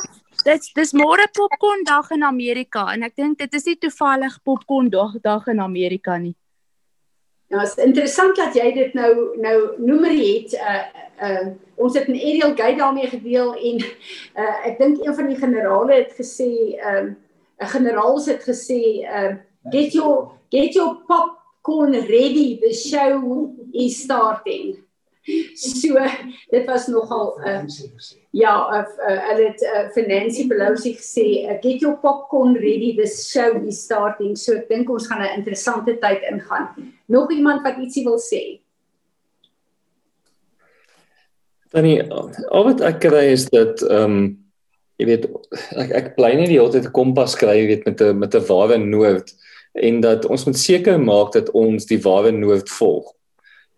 [0.44, 4.90] dit dis môre popcorn dag in Amerika en ek dink dit is nie toevallig popcorn
[4.90, 6.34] dag dag in Amerika nie.
[7.48, 10.54] Ja, is interessant dat jy dit nou nou noemer het.
[10.58, 10.84] Uh
[11.28, 11.46] uh
[11.78, 13.76] ons het 'n aerial guide daarmee gedeel en
[14.36, 17.16] uh ek dink een van die generale het gesê, um
[17.60, 19.36] uh, 'n generaal het gesê, uh
[19.70, 22.58] Get your get your popcorn ready.
[22.60, 24.87] The show is starting.
[25.58, 25.98] So
[26.50, 27.62] dit was nogal uh,
[28.30, 28.84] ja, uh,
[29.28, 32.94] hulle het uh, vir Nancy Pelosi gesê, uh, get your popcorn ready.
[32.96, 34.36] The show is starting.
[34.36, 36.68] So ek dink ons gaan 'n interessante tyd ingaan.
[37.06, 38.60] Nog iemand wat ietsie wil sê?
[41.68, 44.38] Tannie, al wat ek kry is dat ehm um,
[44.98, 45.28] jy weet
[45.78, 48.34] ek ek bly nie die hele tyd 'n kompas kry, jy weet met 'n met
[48.34, 49.34] 'n ware noord
[49.78, 53.14] en dat ons moet seker maak dat ons die ware nood volg.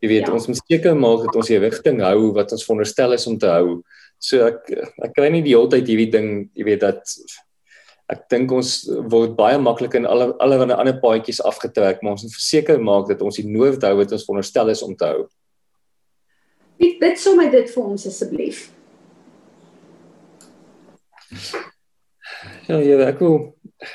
[0.01, 0.33] Jy weet, ja.
[0.33, 3.51] ons moet seker maak dat ons die rigting hou wat ons veronderstel is om te
[3.53, 3.81] hou.
[4.21, 4.73] So ek
[5.05, 7.15] ek kry nie die hele tyd hierdie ding, jy weet dat
[8.11, 8.73] ek dink ons
[9.13, 13.23] word baie maklik in alle allerlei ander paadjies afgetrek, maar ons moet verseker maak dat
[13.23, 15.29] ons die nood hou wat ons veronderstel is om te hou.
[16.81, 18.71] Bid bid sommer dit vir ons asseblief.
[22.67, 23.37] Ja, ja, ek wil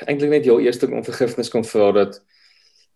[0.06, 2.20] eintlik net jou eerste om vergifnis kom vra dat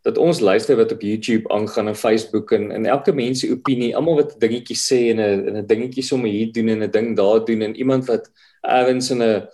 [0.03, 3.97] dat ons luister wat op YouTube aangaan en Facebook en en elke mens se opinie,
[3.97, 7.17] almal wat dingetjies sê en 'n en 'n dingetjie sommer hier doen en 'n ding
[7.17, 8.31] daar doen en iemand wat
[8.63, 9.49] ergens in 'n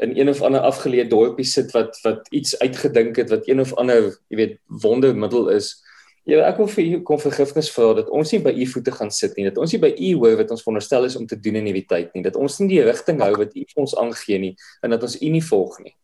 [0.00, 3.74] in een of ander afgeleë dorpie sit wat wat iets uitgedink het wat een of
[3.74, 5.82] ander, jy weet, wondermiddel is.
[6.24, 9.10] Ja, ek wil vir u kom vergifnis vra dat ons nie by u voete gaan
[9.10, 11.56] sit nie, dat ons nie by u hoor wat ons veronderstel is om te doen
[11.56, 14.38] in hierdie tyd nie, dat ons nie die rigting hou wat u vir ons aangee
[14.38, 15.96] nie en dat ons u nie volg nie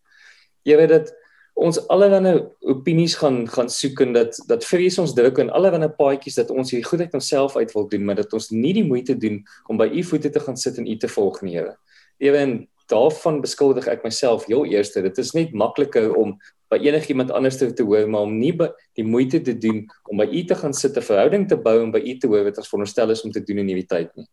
[0.69, 1.13] jy weet dat
[1.59, 2.39] ons allerlei
[2.71, 6.71] opinies gaan gaan soek en dat dat vrees ons druk en allerlei paadjies dat ons
[6.71, 9.81] hier goed uit onsself uit wil doen maar dat ons nie die moeite doen om
[9.81, 11.75] by u voete te gaan sit en u te volg nie Here.
[12.19, 16.37] Ewen daarvan beskuldig ek myself heel eerste dit is net makliker om
[16.71, 18.55] by enigiemand anders te, te hoor maar om nie
[18.95, 21.91] die moeite te doen om by u te gaan sit 'n verhouding te bou en
[21.91, 24.27] by u te hoor wat ons veronderstel is om te doen in hierdie tyd nie.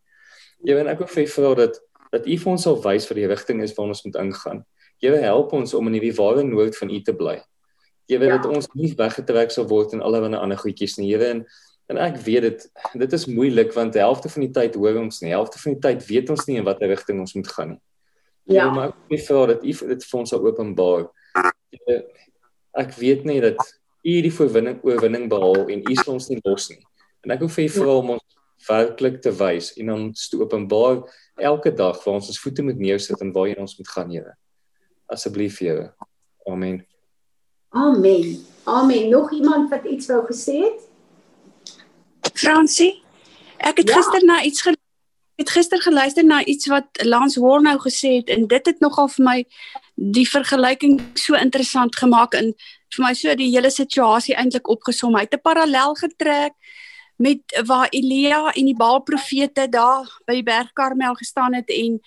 [0.63, 3.61] Ewen ek wil vir vra dat dat u vir ons sal wys wat die rigting
[3.63, 4.63] is waar ons moet ingaan.
[5.03, 7.35] Here help ons om in die ware nood van U te bly.
[8.09, 8.37] Here ja.
[8.37, 11.31] dat ons nie weggetrek sal word in allerlei ander goedjies nie, Here.
[11.33, 11.41] En,
[11.91, 12.67] en ek weet dit
[13.01, 15.75] dit is moeilik want die helfte van die tyd hoor ons nie, die helfte van
[15.75, 17.81] die tyd weet ons nie in watter rigting ons moet gaan nie.
[18.55, 21.09] Ja, maar ek vra dat U dit vir ons sal openbaar.
[21.73, 21.97] Here,
[22.77, 23.59] ek weet nie dat
[24.05, 26.81] U die oorwinning oorwinning behaal en U sal ons nie los nie.
[27.25, 31.03] En ek wil vir U vra om ons werklik te wys en ons te openbaar
[31.51, 34.37] elke dag waar ons ons voete moet neersit en waar ons moet gaan, Here
[35.05, 35.93] asseblief Here.
[36.47, 36.85] Amen.
[37.69, 38.45] Amen.
[38.63, 39.09] Amen.
[39.09, 40.87] Nog iemand wat iets wou gesê het?
[42.33, 43.03] Fransie,
[43.57, 43.95] ek het ja.
[43.95, 44.83] gister na iets geluister.
[45.35, 49.09] Ek het gister geluister na iets wat Lance Hornou gesê het en dit het nogal
[49.11, 49.39] vir my
[49.95, 52.53] die vergelyking so interessant gemaak en
[52.95, 55.15] vir my so die hele situasie eintlik opgesom.
[55.15, 56.53] Hy het 'n parallel getrek
[57.17, 61.99] met waar Elia en die Baal profete daar by die berg Karmel gestaan het en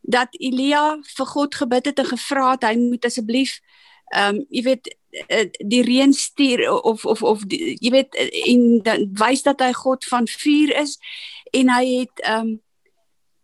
[0.00, 3.60] dat Elia vir God gebid het en gevra het hy moet asseblief
[4.10, 4.88] ehm um, jy weet
[5.28, 9.72] eh, die reën stuur of of of die, jy weet en dan wys dat hy
[9.72, 10.98] God van vuur is
[11.52, 12.58] en hy het ehm um,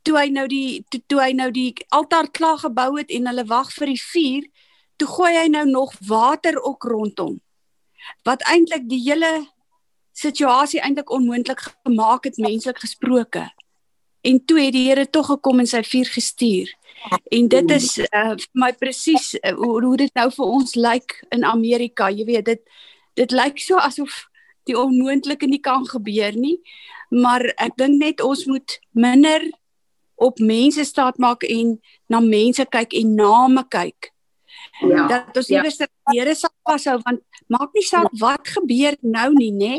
[0.07, 3.45] toe hy nou die toe, toe hy nou die altaar klaar gebou het en hulle
[3.51, 4.47] wag vir die vuur
[4.97, 7.41] toe gooi hy nou nog water ook rondom
[8.27, 9.33] wat eintlik die hele
[10.17, 13.47] situasie eintlik onmoontlik gemaak het menslik gesproke
[14.27, 16.75] en toe het die Here tog gekom en sy vuur gestuur
[17.29, 21.21] En dit is uh, vir my presies uh, hoe, hoe dit nou vir ons lyk
[21.35, 22.11] in Amerika.
[22.11, 22.63] Jy weet dit
[23.17, 24.27] dit lyk so asof
[24.69, 26.59] die onmoontlike nie kan gebeur nie.
[27.15, 29.47] Maar ek dink net ons moet minder
[30.17, 31.77] op mense staat maak en
[32.11, 34.11] na mense kyk en name kyk.
[34.83, 35.07] Ja.
[35.09, 35.87] Dat ons eers ja.
[35.89, 38.19] die Here sal vashou want maak nie saak ja.
[38.25, 39.75] wat gebeur nou nie, nê?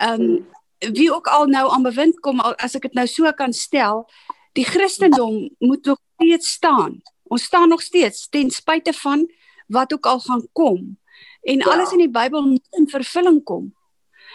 [0.00, 0.36] Ehm um,
[0.78, 4.04] wie ook al nou aan bewind kom as ek dit nou so kan stel,
[4.52, 7.00] die Christendom moet nog steeds staan.
[7.28, 9.26] Ons staan nog steeds ten spyte van
[9.66, 10.98] wat ook al gaan kom.
[11.42, 11.64] En ja.
[11.64, 13.74] alles in die Bybel moet in vervulling kom.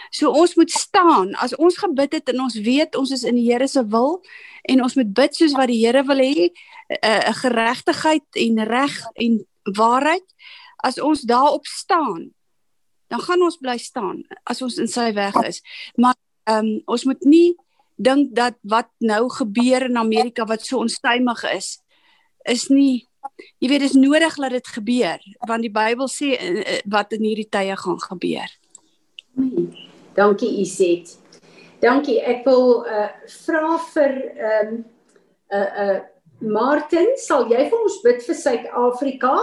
[0.10, 3.48] So ons moet staan as ons gebid het en ons weet ons is in die
[3.52, 4.20] Here se wil
[4.70, 8.96] en ons moet bid soos wat die Here wil hê, 'n uh, geregtigheid en reg
[9.14, 10.28] en waarheid.
[10.84, 12.34] As ons daarop staan,
[13.08, 15.62] dan gaan ons bly staan as ons in sy weg is.
[15.96, 16.16] Maar
[16.50, 17.56] ehm um, ons moet nie
[18.02, 21.80] dink dat wat nou gebeur in Amerika wat so onstuimig is
[22.44, 23.08] is nie
[23.62, 27.26] jy weet dis nodig dat dit gebeur want die Bybel sê eh, eh, wat in
[27.26, 28.50] hierdie tye gaan gebeur.
[30.18, 31.18] Dankie Iset.
[31.82, 32.20] Dankie.
[32.22, 33.10] Ek wil uh
[33.46, 34.82] vra vir ehm um,
[35.52, 36.00] uh uh
[36.42, 39.36] Martin, sal jy vir ons bid vir Suid-Afrika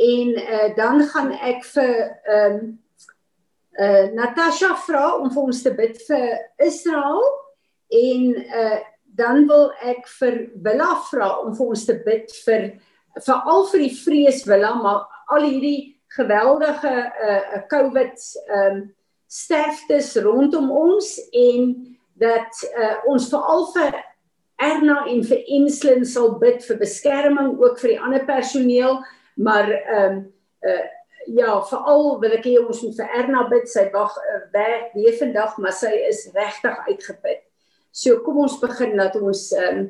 [0.00, 2.72] en uh dan gaan ek vir ehm um,
[3.78, 6.26] uh Natasha vra om vir ons te bid vir
[6.62, 7.22] Israel
[7.90, 8.82] en uh
[9.14, 12.64] dan wil ek vir Willa vra om vir ons te bid vir
[13.22, 16.94] veral vir die vrees Willa maar al hierdie geweldige
[17.28, 18.26] uh COVID
[18.58, 18.82] um
[19.30, 21.70] sterftes rondom ons en
[22.18, 24.02] dat uh ons veral vir
[24.62, 29.00] Erna en vir Enslin sal bid vir beskerming ook vir die ander personeel
[29.36, 30.20] maar um
[30.62, 30.84] uh
[31.26, 35.18] ja veral wil ek hê ons moet vir Erna bid sy wag uh, werk weer
[35.18, 37.44] vandag maar sy is regtig uitgeput
[37.94, 39.84] So kom ons begin dat ons ehm um,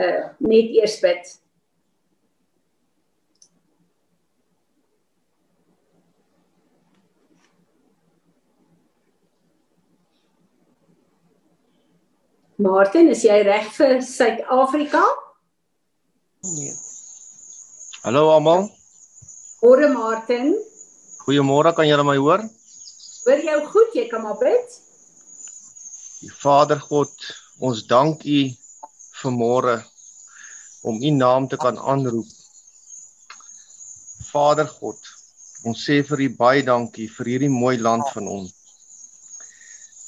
[0.00, 1.26] uh net eers bid.
[12.60, 15.04] Martin, is jy reg vir Suid-Afrika?
[16.48, 16.72] Nee.
[18.04, 18.68] Hallo almal.
[19.60, 20.54] Môre Martin.
[21.24, 22.46] Goeiemôre, kan julle my hoor?
[23.26, 24.80] Hoor jou goed, jy kan maar bid.
[26.20, 27.12] Die Vader God,
[27.60, 28.42] Ons dank U
[29.20, 29.72] vir môre
[30.88, 32.28] om U naam te kan aanroep.
[34.30, 34.96] Vader God,
[35.68, 38.54] ons sê vir U baie dankie vir hierdie mooi land van ons.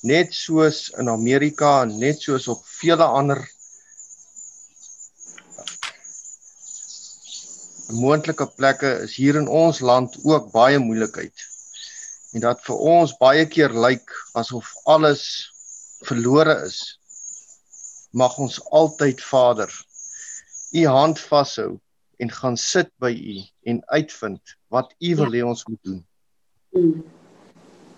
[0.09, 3.45] Net soos in Amerika en net soos op vele ander
[7.93, 11.47] moontlike plekke is hier in ons land ook baie moeilikheid.
[12.33, 15.25] En dat vir ons baie keer lyk asof alles
[16.09, 16.99] verlore is
[18.13, 19.73] mag ons altyd Vader
[20.73, 21.81] u hand vashou
[22.17, 26.01] en gaan sit by u en uitvind wat u wil hê ons moet doen.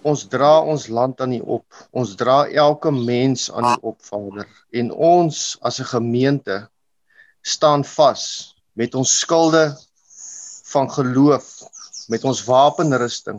[0.03, 1.67] Ons dra ons land aan u op.
[1.91, 4.49] Ons dra elke mens aan u op, Vader.
[4.71, 6.69] En ons as 'n gemeente
[7.43, 9.65] staan vas met ons skilde
[10.73, 11.47] van geloof,
[12.11, 13.39] met ons wapenrusting,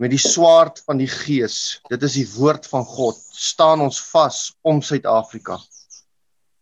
[0.00, 1.80] met die swaard van die gees.
[1.90, 3.18] Dit is die woord van God.
[3.40, 5.56] staan ons vas om Suid-Afrika.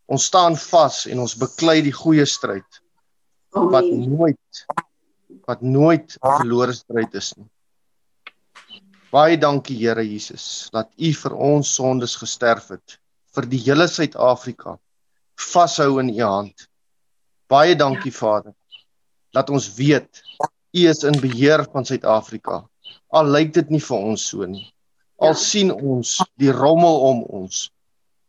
[0.07, 2.83] Ons staan vas en ons beklei die goeie stryd
[3.53, 4.65] wat nooit
[5.49, 7.49] wat nooit 'n verlore stryd is nie.
[9.11, 12.99] Baie dankie Here Jesus dat U vir ons sondes gesterf het
[13.35, 14.79] vir die hele Suid-Afrika.
[15.37, 16.69] Vashou in U hand.
[17.49, 18.55] Baie dankie Vader
[19.33, 20.23] dat ons weet
[20.77, 22.63] U is in beheer van Suid-Afrika
[23.09, 24.67] al lyk dit nie vir ons so nie.
[25.19, 25.41] Al ja.
[25.41, 27.69] sien ons die rommel om ons.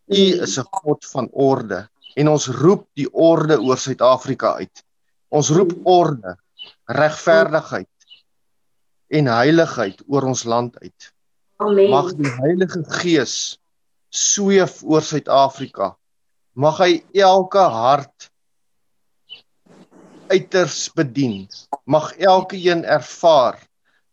[0.10, 4.84] U is 'n God van orde en ons roep die orde oor Suid-Afrika uit.
[5.30, 6.36] Ons roep orde,
[6.88, 7.88] regverdigheid
[9.10, 11.14] en heiligheid oor ons land uit.
[11.58, 11.89] Amen.
[11.89, 13.60] Mag die Heilige Gees
[14.10, 15.96] sweef oor Suid-Afrika.
[16.54, 18.29] Mag hy elke hart
[20.30, 21.48] uiters bedien.
[21.84, 23.60] Mag elkeen ervaar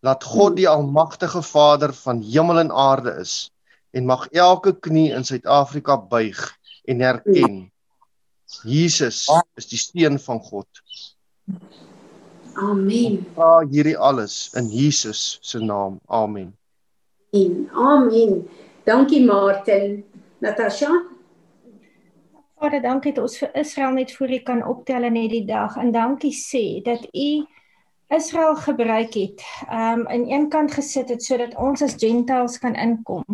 [0.00, 3.50] dat God die almagtige Vader van hemel en aarde is
[3.90, 6.42] en mag elke knie in Suid-Afrika buig
[6.84, 7.66] en erken
[8.62, 9.26] Jesus
[9.58, 10.68] is die seun van God.
[12.56, 13.18] Amen.
[13.34, 15.98] Vra hierdie alles in Jesus se naam.
[16.06, 16.54] Amen.
[17.34, 18.46] En amen.
[18.86, 20.04] Dankie Martin.
[20.38, 21.15] Natasha.
[22.56, 25.90] Vader, dankie dat ons vir Israel net voor U kan optel in hierdie dag en
[25.92, 27.44] dankie sê dat U
[28.16, 33.24] Israel gebruik het, um in een kant gesit het sodat ons as gentiles kan inkom.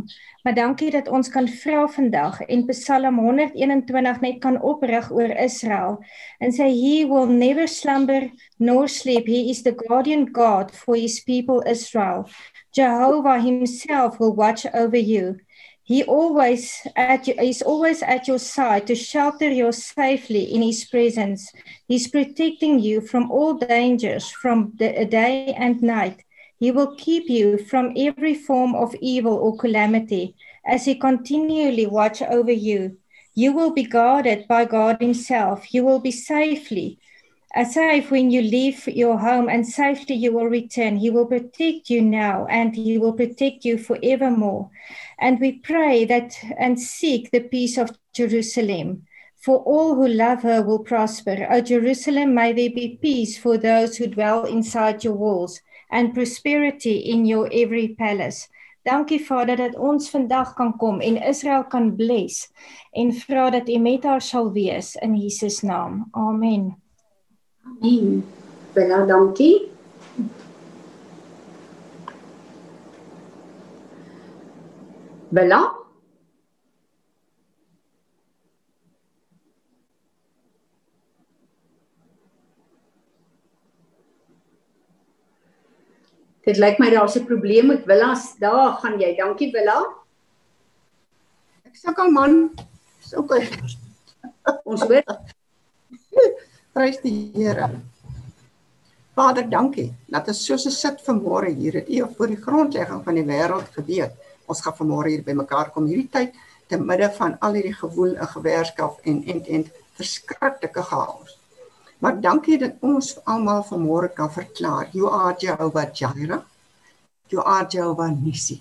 [0.43, 6.01] Maar dankie dat ons kan vra vandag en Psalm 121 net kan oprig oor Israel
[6.41, 8.27] en sê he will never slumber
[8.59, 9.31] nor sleep.
[9.31, 12.27] He is the guardian God for his people Israel.
[12.75, 15.37] Jehovah himself will watch over you.
[15.85, 21.53] He always at he's always at your side to shelter you safely in his presence.
[21.89, 26.23] He's protecting you from all dangers from the day and night.
[26.59, 32.23] He will keep you from every form of evil or calamity as he continually watch
[32.23, 32.99] over you.
[33.35, 35.75] You will be guarded by God himself.
[35.75, 37.01] You will be safely
[37.55, 40.97] uh, safe when you leave your home and safely you will return.
[40.97, 44.71] He will protect you now and he will protect you forevermore.
[45.23, 49.07] And we pray that and seek the peace of Jerusalem.
[49.37, 51.47] For all who love her will prosper.
[51.49, 55.61] O Jerusalem, may there be peace for those who dwell inside your walls
[55.91, 58.49] and prosperity in your every palace.
[58.83, 62.49] Dankie Vader dat ons vandag kan kom en Israel kan bless
[62.91, 66.09] en vra dat U met haar sal wees in Jesus naam.
[66.11, 66.75] Amen.
[67.63, 68.25] Amen.
[68.75, 69.72] Bella, dankie.
[75.33, 75.63] Bella?
[86.43, 88.13] Dit lyk my daar's 'n probleem met Willa.
[88.39, 89.15] Daar gaan jy.
[89.17, 89.79] Dankie Willa.
[91.65, 92.51] Ek sukkel man.
[93.15, 93.49] Okay.
[94.65, 95.03] Ons hoor
[96.73, 97.71] Prys die Here.
[99.15, 101.89] Vader, dankie dat ons soos 'n sit vanmôre hier het.
[101.89, 104.13] U voor die grondlegging van die wêreld geweet.
[104.53, 106.35] Ons gaan vanmôre hier bymekaar kom hierdie tyd
[106.69, 109.65] te midde van al hierdie gewoel en gewerskap en en en
[109.97, 111.39] verskriklike chaos.
[112.03, 116.43] Maar dankie dat ons almal vanmôre kan verklaar, you are Jehovah Jireh.
[117.33, 118.61] You are Jehovah Nissi.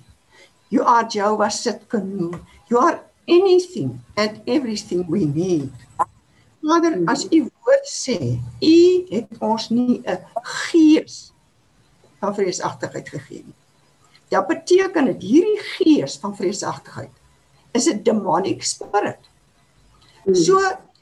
[0.70, 2.39] You are Jehovah Sitkanu.
[2.70, 5.72] You are anything and everything we need.
[6.62, 8.78] Vader, as u woord sê, u
[9.10, 10.22] het ons nie 'n
[10.70, 11.34] gees
[12.20, 13.61] van vreesagtigheid gegee nie.
[14.32, 17.12] Dit beteken dat hierdie gees van vreesagtigheid
[17.76, 19.20] is 'n demonic spirit.
[20.32, 20.60] So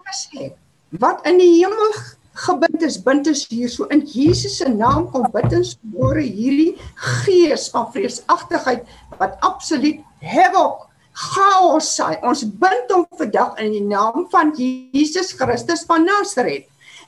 [0.10, 0.54] sê,
[0.90, 1.94] wat in die hemel
[2.34, 6.78] gebind is, bind is hier so in Jesus se naam kom bid ons môre hierdie
[7.24, 8.88] gees van vreesagtigheid
[9.20, 12.18] wat absoluut havoc chaos saai.
[12.24, 16.66] Ons bind hom vandag in die naam van Jesus Christus van Nasaret.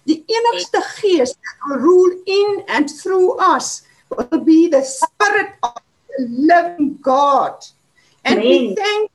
[0.10, 5.78] Die enigste gees wat rule in and through us will be the spirit of
[6.30, 7.66] living God.
[8.26, 9.12] And we thank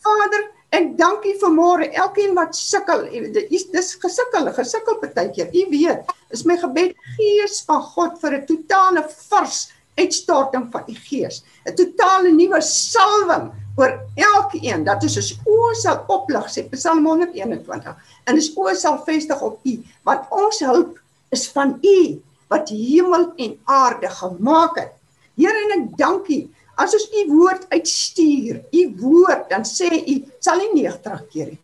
[0.00, 3.08] Father en dankie vir môre elkeen wat sukkel.
[3.34, 5.50] Dis dis gesukkel, gesukkel partykeer.
[5.50, 10.94] U weet, is my gebed gees van God vir 'n totale vars uitstorting van u
[10.94, 11.42] gees.
[11.66, 17.96] 'n Totale nuwe salwing oor elkeen dat ons ons oë sal oplig sê Psalm 121
[18.26, 19.74] en ons oë sal vestig op U
[20.08, 20.98] want ons hulp
[21.30, 22.00] is van U
[22.50, 24.94] wat hemel en aarde gemaak het.
[25.38, 26.42] Here en ek dankie
[26.80, 31.60] as ons U woord uitstuur, U woord dan sê U sal nie neer terugkeer nie.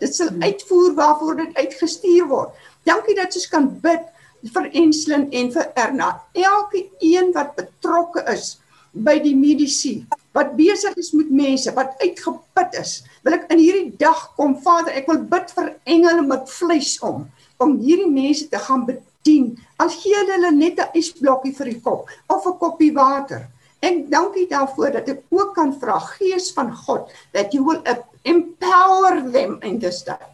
[0.00, 2.52] Dit sal uitvoer waarvoor dit uitgestuur word.
[2.86, 4.10] Dankie dat ons kan bid
[4.54, 6.10] vir Enslin en vir Erna.
[6.36, 8.58] Elke een wat betrokke is
[8.94, 12.98] by die mediese wat besig is met mense wat uitgeput is.
[13.22, 17.26] Wil ek in hierdie dag kom, Vader, ek wil bid vir engele met vleis om
[17.62, 19.06] om hierdie mense te gaan bedien.
[19.24, 23.48] Al gee hulle net 'n ysblokkie vir die kop of 'n koppie water.
[23.80, 27.82] Ek dankie daarvoor dat ek ook kan vra Gees van God that you will
[28.24, 30.24] empower them in this day.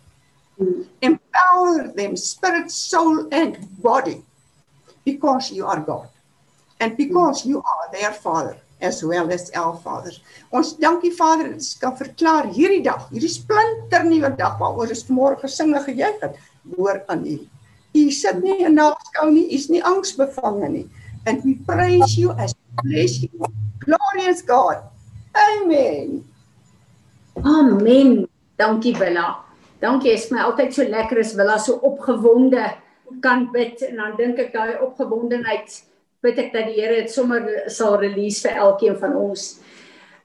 [1.01, 4.23] Empower them spirit, soul and body
[5.05, 6.09] because you are God
[6.81, 10.21] and because you are their father as well as our fathers.
[10.51, 15.37] Ons dankie Vader, ons kan verklaar hierdie dag, hierdie splinter nuwe dag waaroor ons môre
[15.43, 16.39] gesing en gejuig het,
[16.77, 17.39] hoor aan U.
[17.95, 20.87] U sit nie in naskou nie, U is nie angsbevange nie.
[21.27, 23.31] And we praise you as bless you.
[23.81, 24.83] Glorious God.
[25.37, 26.25] Amen.
[27.45, 28.29] Amen.
[28.59, 29.45] Dankie Willa.
[29.81, 32.77] Dankie, is my altyd so lekker as Willa so opgewonde
[33.23, 35.73] kan bid en dan dink ek daai opgewondenheid
[36.23, 39.57] bid ek dat die Here dit sommer sal release vir elkeen van ons.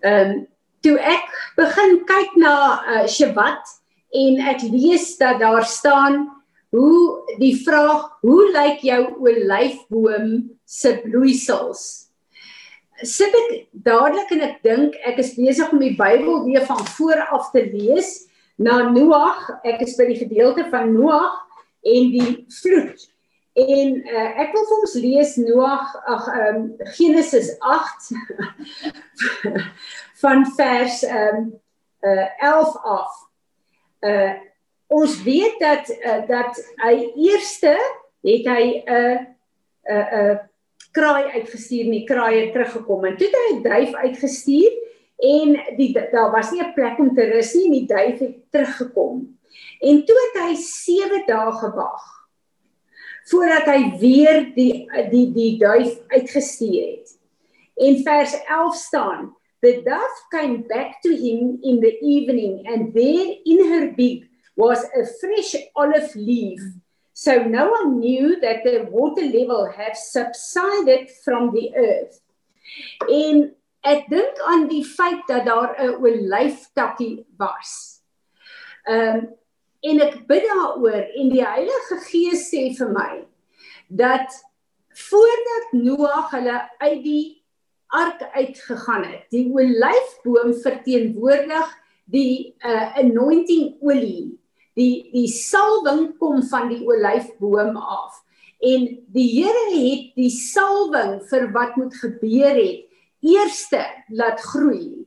[0.04, 0.44] Ehm um,
[0.86, 3.64] toe ek begin kyk na uh, Shabbat,
[4.16, 6.28] en ek lees dat daar staan
[6.76, 10.34] hoe die vraag hoe lyk jou olyfboom
[10.66, 12.06] se bloeisels?
[13.04, 13.50] sit ek
[13.86, 17.66] dadelik en ek dink ek is besig om die Bybel weer van voor af te
[17.68, 19.50] lees na Noag.
[19.68, 21.36] Ek is by die gedeelte van Noag
[21.86, 23.04] en die vloed.
[23.56, 26.64] En uh, ek wil vir ons lees Noag ag um,
[26.96, 28.10] Genesis 8
[30.24, 31.54] van vers um,
[32.04, 33.24] uh, 11 af.
[34.06, 34.34] Uh
[34.96, 36.96] ons weet dat uh, dat hy
[37.28, 37.76] eerste
[38.26, 39.28] het hy 'n uh, 'n
[39.92, 40.38] uh, 'n uh,
[40.96, 44.72] kraai uitgestuur en die kraai het teruggekom en toe het hy 'n duif uitgestuur
[45.18, 48.36] en die daar was nie 'n plek om te rus nie en die duif het
[48.52, 49.38] teruggekom.
[49.80, 52.04] En toe het hy 7 dae gewag
[53.26, 57.18] voordat hy weer die die die duif uitgestuur het.
[57.76, 63.40] En vers 11 staan: The dove came back to him in the evening and there
[63.44, 66.62] in her beak was a fresh olive leaf
[67.18, 72.20] So no one knew that the water level had subsided from the earth.
[73.08, 73.56] En
[73.88, 78.04] ek dink aan die feit dat daar 'n olyftakkie was.
[78.84, 79.32] Ehm um,
[79.80, 83.24] en ek bid daaroor en die Heilige Gees sê vir my
[83.88, 84.28] dat
[85.08, 87.44] voordat Noag hulle uit die
[87.88, 91.70] ark uitgegaan het, die olyfboom verteenwoordig
[92.12, 94.35] die uh, anointing olie
[94.76, 98.22] die die salwing kom van die olyfboom af.
[98.64, 102.86] En die Here het die salwing vir wat moet gebeur het
[103.26, 105.06] eerste laat groei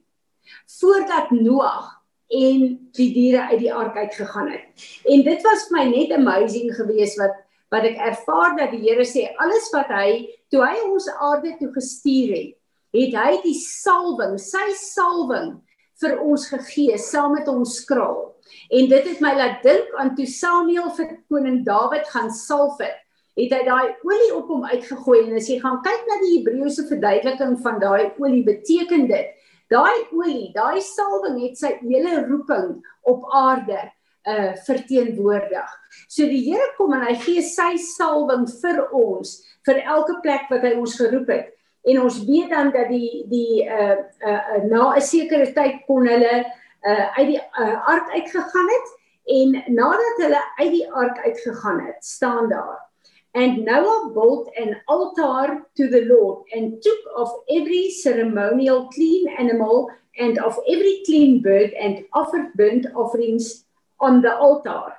[0.78, 1.94] voordat Noag
[2.28, 2.64] en
[2.96, 4.88] die diere uit die ark uitgegaan het.
[5.08, 7.36] En dit was vir my net amazing geweest wat
[7.72, 11.68] wat ek ervaar dat die Here sê alles wat hy toe hy ons aarde toe
[11.74, 12.54] gestuur het
[12.96, 15.58] het hy die salwing sy salwing
[16.00, 18.22] vir ons gegee saam met ons skraal
[18.70, 22.96] En dit het my laat dink aan toe Samuel vir koning Dawid gaan salf het.
[23.38, 26.88] Het hy daai olie op hom uitgegooi en as jy gaan kyk na die Hebreëse
[26.88, 29.34] verduideliking van daai olie beteken dit
[29.72, 32.78] daai olie, daai salwing het sy hele roeping
[33.08, 33.84] op aarde
[34.28, 35.68] uh verteenwoordig.
[36.08, 39.38] So die Here kom en hy gee sy salwing vir ons
[39.68, 41.52] vir elke plek wat hy ons geroep het.
[41.88, 46.44] En ons weet dan dat die die uh uh na 'n sekere tyd kon hulle
[46.88, 48.92] uh uit die uh, ark uitgegaan het
[49.38, 52.88] en nadat hulle uit die ark uitgegaan het, staan daar
[53.34, 59.90] And Noah built an altar to the Lord and took of every ceremonial clean animal
[60.18, 63.64] and of every clean bird and offered burnt offerings
[64.00, 64.94] on the altar.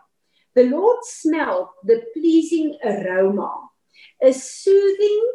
[0.56, 3.70] The Lord smelled the pleasing aroma,
[4.22, 5.32] a soothing,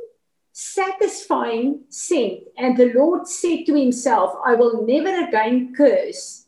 [0.53, 2.45] satisfying scent.
[2.57, 6.44] And the Lord said to himself, I will never again curse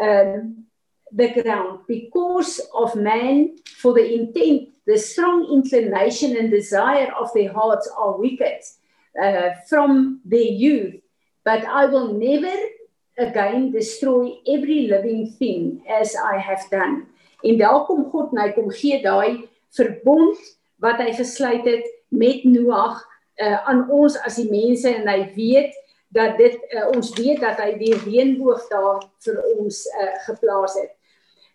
[0.00, 0.64] um,
[1.12, 7.52] the ground because of man for the intent, the strong inclination and desire of their
[7.52, 8.60] hearts are wicked
[9.22, 10.94] uh, from their youth.
[11.44, 12.54] But I will never
[13.18, 17.06] again destroy every living thing as I have done.
[17.42, 20.36] En daar kom God en hy kom gee daai verbond
[20.80, 23.00] wat hy gesluit het met Noag
[23.40, 25.76] uh, aan ons as die mense en hy weet
[26.10, 30.96] dat dit uh, ons weet dat hy die reënboog daar vir ons uh, geplaas het.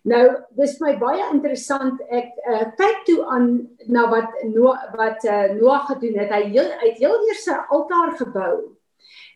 [0.06, 2.02] Nou, dis my baie interessant.
[2.14, 3.48] Ek uh, kyk toe aan
[3.90, 6.32] na wat Noah wat uh, Noah gedoen het.
[6.32, 8.54] Hy heel uit heel eers 'n altaar gebou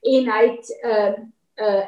[0.04, 1.14] en hy het uh
[1.66, 1.86] uh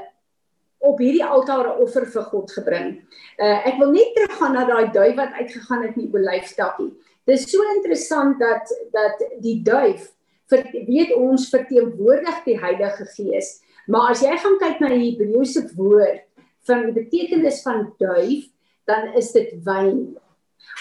[0.81, 2.89] op hierdie altaar 'n offer vir God gebring.
[3.37, 6.91] Uh ek wil net teruggaan na daai duif wat uitgegaan het in die olyfstakkie.
[7.25, 10.09] Dis so interessant dat dat die duif
[10.51, 13.59] vir weet ons verteenwoordig die Heilige Gees.
[13.87, 16.25] Maar as jy gaan kyk na die Hebreëse woord
[16.69, 18.49] van die betekenis van duif,
[18.89, 20.11] dan is dit wyn.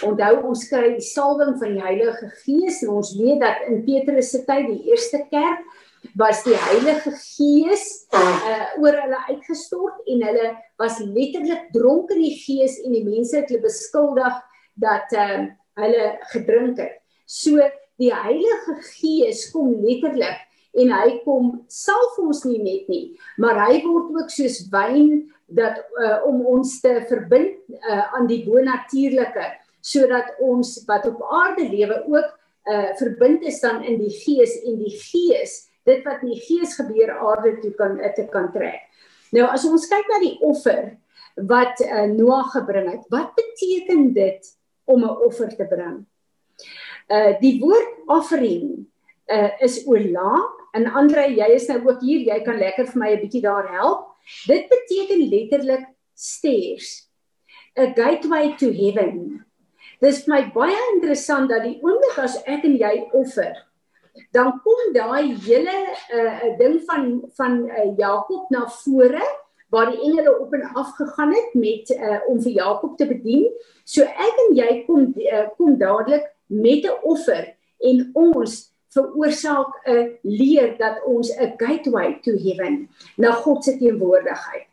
[0.04, 4.32] Onthou ons kry die salwing van die Heilige Gees en ons weet dat in Petrus
[4.34, 5.64] se tyd die eerste kerk
[6.20, 7.84] was die Heilige Gees
[8.16, 13.36] uh, oor hulle uitgestort en hulle was letterlik dronk in die Gees en die mense
[13.36, 14.40] het hulle beskuldig
[14.80, 15.42] dat uh,
[15.80, 16.96] hulle gedrink het.
[17.28, 17.60] So
[18.00, 20.46] die Heilige Gees kom letterlik
[20.80, 23.04] en hy kom salf ons nie net nie,
[23.42, 28.44] maar hy word ook soos wyn dat uh, om ons te verbind uh, aan die
[28.46, 29.48] bonatuurlike
[29.82, 32.28] sodat ons wat op aarde lewe ook
[32.70, 36.76] uh, verbind is dan in die gees en die gees dit wat in die gees
[36.78, 38.84] gebeur aarde toe kan te kan trek.
[39.34, 40.92] Nou as ons kyk na die offer
[41.50, 46.04] wat uh, Noag gebring het, wat beteken dit om 'n offer te bring?
[47.10, 48.86] Uh die woord offering
[49.26, 50.38] uh is ola
[50.78, 53.68] en Andre jy is nou ook hier jy kan lekker vir my 'n bietjie daar
[53.76, 54.06] help.
[54.46, 57.10] Dit beteken letterlik stairs.
[57.78, 59.44] a gateway to heaven.
[60.00, 63.52] Dis my baie interessant dat die oomblik as ek en jy offer,
[64.34, 65.86] dan kom daai hele 'n
[66.18, 67.04] uh, eh, ding van
[67.36, 69.22] van uh, Jakob na vore
[69.70, 73.46] waar die engele op en af gegaan het met uh, om vir Jakob te bedien.
[73.84, 80.18] So ek en jy kom uh, kom dadelik met 'n offer en ons veroorsaak 'n
[80.22, 84.66] leer dat ons 'n gateway to heaven na God se teenwoordigheid.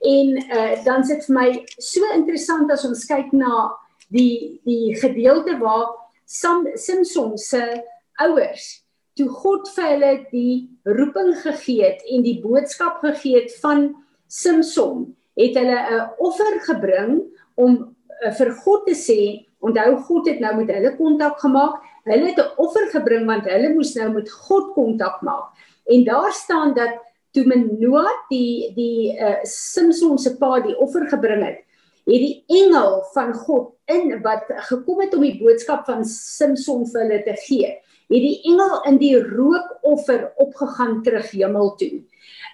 [0.00, 3.72] En uh, dan sit vir my so interessant as ons kyk na
[4.08, 5.90] die die gedeelte waar
[6.26, 7.82] Sam, Samson se
[8.20, 10.54] ouers toe God vir hulle die
[10.84, 13.94] roeping gegee het en die boodskap gegee het van
[14.28, 17.22] Samson het hulle 'n offer gebring
[17.54, 21.80] om uh, vir God te sê, onthou God het nou met hulle kontak gemaak.
[22.04, 25.56] Hulle het 'n offer gebring want hulle moes nou met God kontak maak.
[25.86, 27.00] En daar staan dat
[27.32, 31.64] toe Manoa die die uh, Samson se pa die offer gebring het,
[32.06, 37.00] het die engel van God in wat gekom het om die boodskap van Samson vir
[37.00, 37.72] hulle te gee.
[38.08, 42.04] Het die engel in die rookoffer opgegaan terug hemel toe.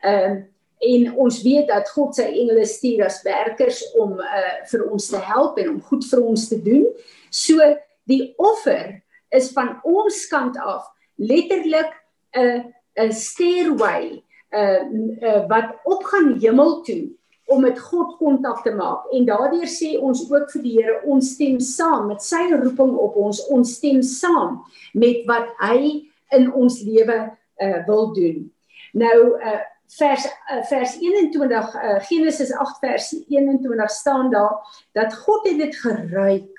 [0.03, 0.43] Ehm uh,
[0.81, 5.20] en ons weet dat God sy engele stuur as werkers om uh, vir ons te
[5.20, 6.87] help en om goed vir ons te doen.
[7.28, 7.61] So
[8.09, 8.97] die offer
[9.37, 10.89] is van ons kant af
[11.20, 11.93] letterlik
[12.35, 14.22] 'n 'n stairway
[14.53, 14.83] uh,
[15.22, 17.11] uh wat opgaan hemel toe
[17.51, 19.11] om met God kontak te maak.
[19.12, 23.16] En daardeur sê ons ook vir die Here ons stem saam met sy roeping op
[23.16, 23.43] ons.
[23.51, 24.62] Ons stem saam
[24.95, 28.47] met wat hy in ons lewe uh wil doen.
[28.93, 29.61] Nou uh
[29.97, 35.59] vers uh, vers 21 uh, eh, Genesis 8 vers 21 staan daar dat God het
[35.59, 36.59] dit geruik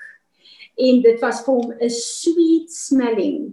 [0.76, 3.52] en dit was vir hom 'n sweet smelling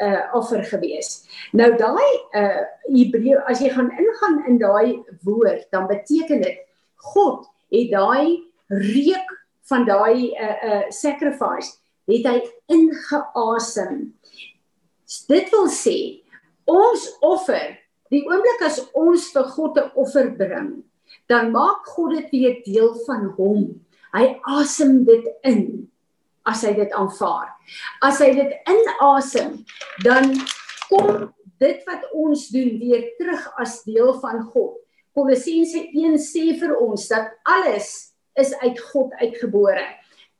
[0.00, 1.26] uh offer gewees.
[1.52, 6.58] Nou daai uh Hebreë as jy gaan ingaan in daai woord dan beteken dit
[6.96, 9.28] God het daai reuk
[9.68, 11.76] van daai uh uh sacrifice
[12.06, 14.14] het hy ingeasem.
[15.28, 16.24] Dit wil sê
[16.64, 17.79] ons offer
[18.10, 20.82] Die oomblik as ons vir God 'n offer bring,
[21.28, 23.80] dan maak God dit weer deel van hom.
[24.12, 25.90] Hy asem dit in
[26.46, 27.54] as hy dit aanvaar.
[28.02, 29.64] As hy dit inasem,
[30.02, 30.34] dan
[30.88, 31.30] kom
[31.60, 34.78] dit wat ons doen weer terug as deel van God.
[35.14, 39.84] Kolossense 1 sê vir ons dat alles is uit God uitgebore.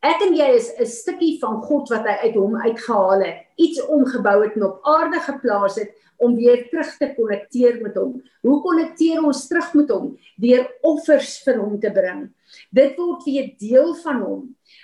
[0.01, 3.81] Ek en jy is 'n stukkie van God wat hy uit hom uitgehaal het, iets
[3.85, 8.23] omgebou het en op aarde geplaas het om weer terug te konnekteer met hom.
[8.41, 10.17] Hoe konnekteer ons terug met hom?
[10.37, 12.31] Deur offers vir hom te bring.
[12.71, 14.43] Dit word weer deel van hom.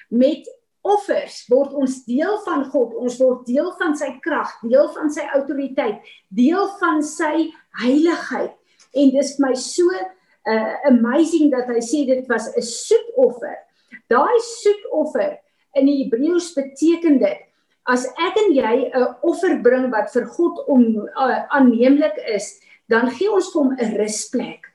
[0.08, 0.44] Met
[0.86, 2.94] offers word ons deel van God.
[2.94, 7.48] Ons word deel van sy krag, deel van sy autoriteit, deel van sy
[7.82, 8.52] heiligheid.
[8.96, 13.65] En dis vir my so uh, amazing dat hy sê dit was 'n soet offer.
[14.08, 15.38] Daai soet offer
[15.76, 17.42] in die Hebreëus beteken dit
[17.86, 22.58] as ek en jy 'n offer bring wat vir God om uh, aanneemlik is,
[22.90, 24.66] dan gee ons vir hom 'n rusplek.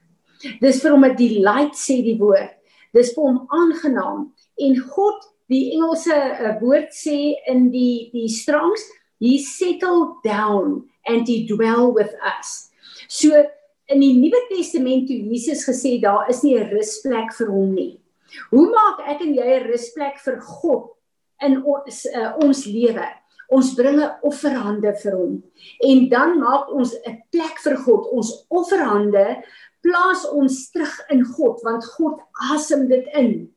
[0.61, 2.55] Dis vir hom 'n delight sê die woord.
[2.93, 5.19] Dis vir hom aangenaam en God,
[5.51, 8.83] die Engelse uh, woord sê in die die Strongs,
[9.19, 12.71] he settled down and he dwell with us.
[13.07, 13.35] So
[13.91, 18.00] in die Nuwe Testament toe Jesus gesê daar is nie 'n rusplek vir hom nie.
[18.51, 20.91] Hoe maak ek en jy 'n rusplek vir God
[21.41, 23.07] in ons uh, ons lewe.
[23.51, 25.43] Ons bring 'n offerhande vir hom
[25.89, 28.07] en dan maak ons 'n plek vir God.
[28.11, 29.43] Ons offerhande
[29.81, 32.21] plaas ons terug in God want God
[32.53, 33.49] asem dit in.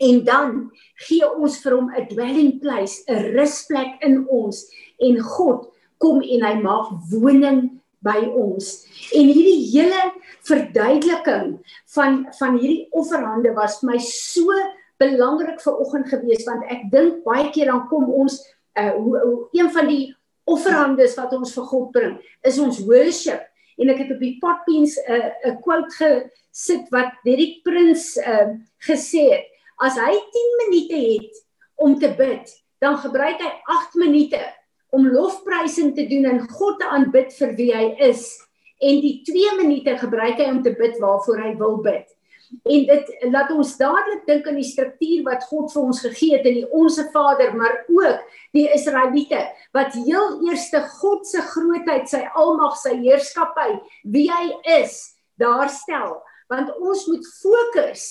[0.00, 0.70] En dan
[1.08, 4.66] gee ons vir hom 'n dwelling place, 'n rusplek in ons
[4.98, 8.86] en God kom en hy maak woning by ons.
[9.16, 10.02] En hierdie hele
[10.46, 11.56] verduideliking
[11.94, 14.52] van van hierdie offerhande was vir my so
[15.00, 18.38] belangrik vir oggend gewees want ek dink baie keer dan kom ons
[18.78, 20.04] uh, hoe, hoe een van die
[20.48, 22.14] offerhandes wat ons vir God bring
[22.46, 23.44] is ons worship
[23.76, 28.56] en ek het op die potpens 'n uh, 'n quote gesit wat Derek Prins uh,
[28.88, 29.50] gesê het
[29.84, 31.42] as hy 10 minute het
[31.76, 32.48] om te bid
[32.80, 34.40] dan gebruik hy 8 minute
[34.96, 38.26] om lofprysing te doen en God te aanbid vir wie hy is
[38.80, 42.16] en die 2 minute gebruik hy om te bid waarvoor hy wil bid
[42.66, 46.46] En dit laat ons dadelik dink aan die struktuur wat God vir ons gegee het
[46.48, 48.22] in die Onse Vader, maar ook
[48.56, 49.42] die Israeliete
[49.76, 53.80] wat heel eerste God se grootheid, sy almag, sy heerskappy,
[54.14, 54.98] wie hy is,
[55.40, 56.20] daar stel.
[56.50, 58.06] Want ons moet fokus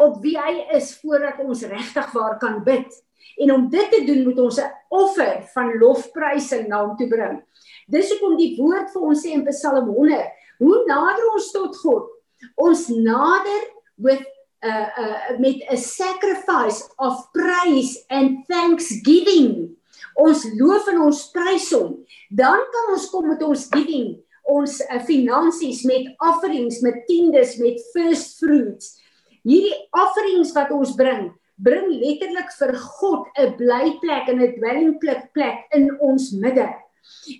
[0.00, 2.90] op wie hy is voordat ons regtig waar kan bid.
[3.36, 7.42] En om dit te doen moet ons 'n offer van lofprysing na hom toe bring.
[7.86, 12.08] Dis hoekom die woord vir ons sê in Psalm 100, hoe nader ons tot God,
[12.56, 13.62] ons nader
[13.96, 14.24] with
[14.64, 19.76] uh uh met 'n sacrifice of praise and thanksgiving.
[20.14, 21.98] Ons loof en ons prys hom.
[22.30, 27.80] Dan kan ons kom met ons giving, ons uh, finansies met offerings, met tiendes, met
[27.92, 28.94] first fruits.
[29.42, 31.32] Hierdie offerings wat ons bring,
[31.66, 36.68] bring letterlik vir God 'n blyplek en 'n dwelling plek plek in ons midde.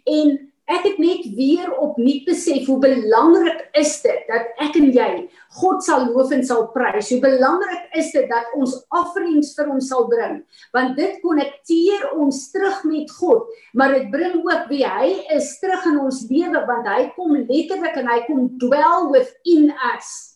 [0.07, 5.29] En ek het net weer opnuut besef hoe belangrik is dit dat ek en jy
[5.61, 7.11] God sal loof en sal prys.
[7.13, 10.41] Hoe belangrik is dit dat ons offerings vir hom sal bring,
[10.73, 13.45] want dit konnekteer ons terug met God,
[13.75, 18.01] maar dit bring ook wie hy is terug in ons lewe want hy kom letterlik
[18.01, 20.34] en hy kom dwell within us.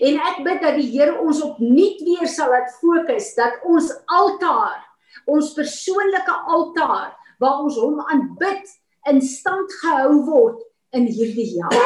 [0.00, 4.80] En ek bid dat die Here ons opnuut weer sal laat fokus dat ons altaar,
[5.26, 7.12] ons persoonlike altaar
[7.42, 8.68] waar ons hom aanbid
[9.10, 10.60] in stand gehou word
[10.94, 11.78] in hierdie jaar.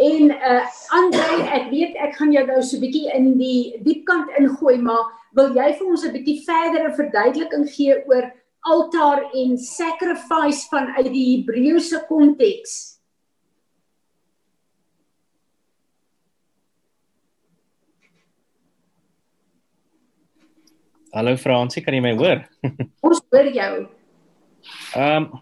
[0.00, 0.60] En uh
[0.96, 5.10] Andre, ek weet ek gaan jou nou so 'n bietjie in die diepkant ingooi, maar
[5.36, 8.30] wil jy vir ons 'n bietjie verdere verduideliking gee oor
[8.60, 12.99] altaar en sacrifice vanuit die Hebreëse konteks?
[21.10, 22.44] Hallo Fransie, kan jy my hoor?
[23.06, 23.70] Ons hoor jou.
[24.94, 25.40] Ehm um,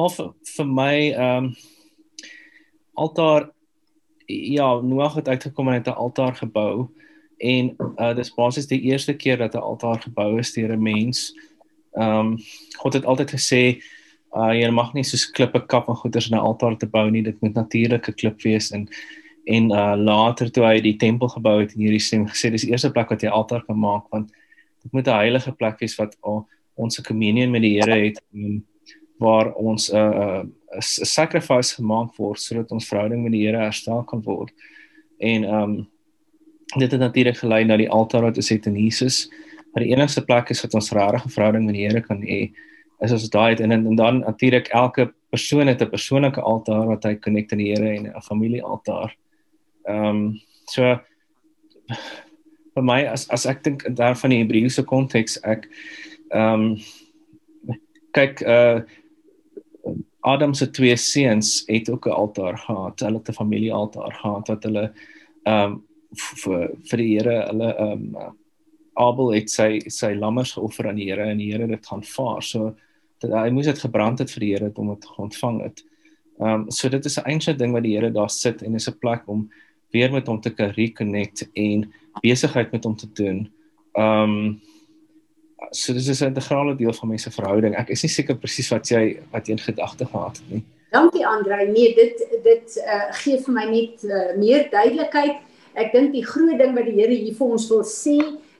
[0.00, 0.16] of
[0.56, 1.52] vir my ehm um,
[2.98, 3.46] altaar
[4.26, 6.88] ja, Noag het uitgekom en het 'n altaar gebou
[7.38, 11.30] en uh dis basies die eerste keer dat 'n altaar gebou is deur 'n mens.
[11.94, 12.38] Ehm um,
[12.82, 13.78] God het altyd gesê
[14.34, 17.22] uh jy mag nie soos klippe kap en goeders in 'n altaar te bou nie,
[17.22, 18.88] dit moet natuurlike klip wees en
[19.50, 22.92] en uh later toe hy die tempel gebou het in Jerusalem gesê dis die eerste
[22.94, 24.30] plek wat jy altaar kan maak want
[24.82, 26.44] dit moet 'n heilige plek wees wat oh,
[26.74, 28.64] ons 'n communion met die Here het um,
[29.18, 33.58] waar ons 'n uh, 'n uh, sacrifice gemaak word sodat ons verhouding met die Here
[33.58, 34.52] herstel kan word.
[35.18, 35.88] En um
[36.78, 39.30] dit het natuurlik gelei na die altaar wat ons het in Jesus.
[39.72, 42.52] Maar die enigste plek is wat ons regtig 'n verhouding met die Here kan hê
[43.00, 47.14] is as daai en, en dan natuurlik elke persoon het 'n persoonlike altaar wat hy
[47.16, 49.16] connect aan die Here en 'n familie altaar.
[49.90, 50.94] Ehm um, so
[52.74, 55.68] vir my as as ek dink daar van die Hebreëse konteks ek
[56.30, 57.76] ehm um,
[58.16, 58.80] kyk uh
[60.20, 63.00] Adam se twee seuns het ook 'n altaar gehad.
[63.00, 64.92] Hulle het 'n familiealtaar gehad wat hulle
[65.44, 65.82] ehm um,
[66.14, 68.36] vir vir die Here hulle ehm um,
[68.94, 72.02] Abel het sy sy lammers geoffer aan die Here en die Here het dit gaan
[72.02, 72.42] vaar.
[72.42, 72.76] So
[73.20, 75.84] dat hy moes dit gebrand het vir die Here om dit ontvang het.
[76.40, 78.88] Ehm um, so dit is 'n eense ding wat die Here daar sit en is
[78.88, 79.50] 'n plek om
[79.90, 83.46] weer met hom te reconnect en besigheid met hom te doen.
[83.94, 84.60] Um
[85.70, 87.76] so dis is 'n integrale deel van mense verhouding.
[87.76, 90.64] Ek is nie seker presies wat jy wat jy in gedagte gehad het nie.
[90.90, 91.66] Dankie Andre.
[91.66, 95.36] Nee, dit dit uh, gee vir my net uh, meer duidelikheid.
[95.74, 98.18] Ek dink die groot ding wat die Here hier vir ons wil sê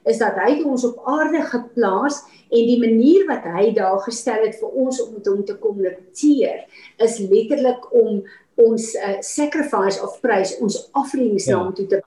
[0.09, 4.57] is dat hy ons op aarde geplaas en die manier wat hy daar gestel het
[4.61, 6.63] vir ons om met hom te kommunikeer
[7.05, 8.23] is letterlik om
[8.61, 11.57] ons uh, sacrifice of praise ons offerings ja.
[11.57, 12.01] na hom toe te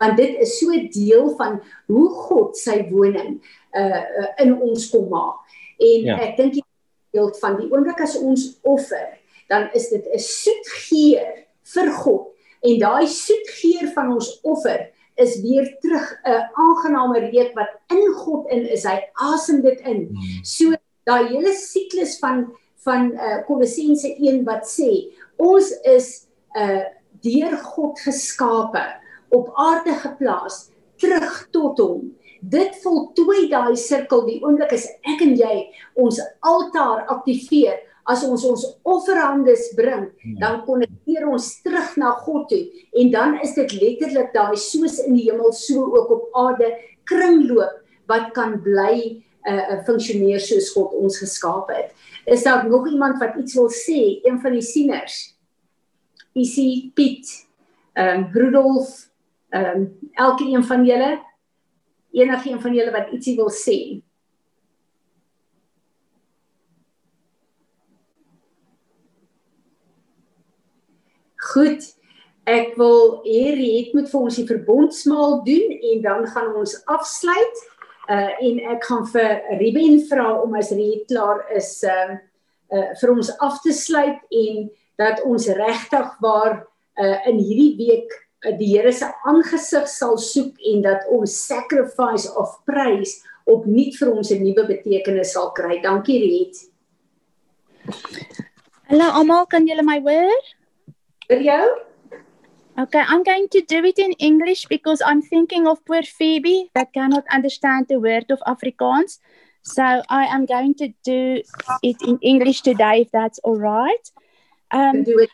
[0.00, 1.58] want dit is so deel van
[1.92, 3.36] hoe God sy woning
[3.76, 5.42] uh, uh in ons kom maak.
[5.76, 6.16] En ja.
[6.24, 6.64] ek dink die
[7.12, 9.18] beeld van die oomblik as ons offer,
[9.52, 11.28] dan is dit 'n soet geur
[11.74, 12.32] vir God.
[12.64, 14.88] En daai soet geur van ons offer
[15.20, 18.84] is weer terug 'n aangename reuk wat in God in is.
[18.84, 20.08] Hy asem dit in.
[20.08, 20.44] Hmm.
[20.44, 20.72] So
[21.04, 22.48] daai hele siklus van
[22.84, 26.10] van uh Kolossense 1 wat sê ons is
[26.56, 26.82] uh
[27.20, 28.80] deur God geskape,
[29.28, 32.06] op aarde geplaas, terug tot hom.
[32.40, 35.56] Dit voltooi daai sirkel die oomblik as ek en jy
[36.00, 37.76] ons altaar aktiveer
[38.10, 40.36] as ons ons offerhandes bring, ja.
[40.40, 42.62] dan konnekteer ons terug na God toe
[42.96, 46.72] en dan is dit letterlik daai soos in die hemel so ook op aarde
[47.10, 47.76] kringloop
[48.10, 51.94] wat kan bly uh funksioneer soos God ons geskaap het.
[52.26, 54.20] Is daar nog iemand wat iets wil sê?
[54.24, 55.36] Een van die sieners.
[56.32, 57.26] Isie Piet,
[57.92, 59.10] ehm um, Rudolf,
[59.48, 61.18] ehm um, elke een van julle
[62.10, 64.02] enige een van julle wat ietsie wil sê.
[71.50, 71.86] Goed.
[72.50, 77.60] Ek wil hier het met vir ons die verbondsmaal doen en dan gaan ons afsluit
[78.10, 82.16] uh en ek gaan vir Ruben vra om as hy klaar is uh,
[82.74, 84.66] uh vir ons af te sluit en
[84.98, 86.64] dat ons regtig waar
[86.98, 92.30] uh in hierdie week uh, die Here se aangesig sal soek en dat ons sacrifice
[92.36, 95.80] of praise opnuut vir ons 'n nuwe betekenis sal kry.
[95.82, 96.56] Dankie Riet.
[98.90, 100.42] Hallo almal, kan julle my hoor?
[101.28, 101.89] Vir jou?
[102.80, 106.94] Okay, I'm going to do it in English because I'm thinking of poor Phoebe that
[106.94, 109.18] cannot understand the word of Afrikaans.
[109.62, 111.42] So I am going to do
[111.82, 114.10] it in English today, if that's all right.
[114.70, 115.30] Um, do it.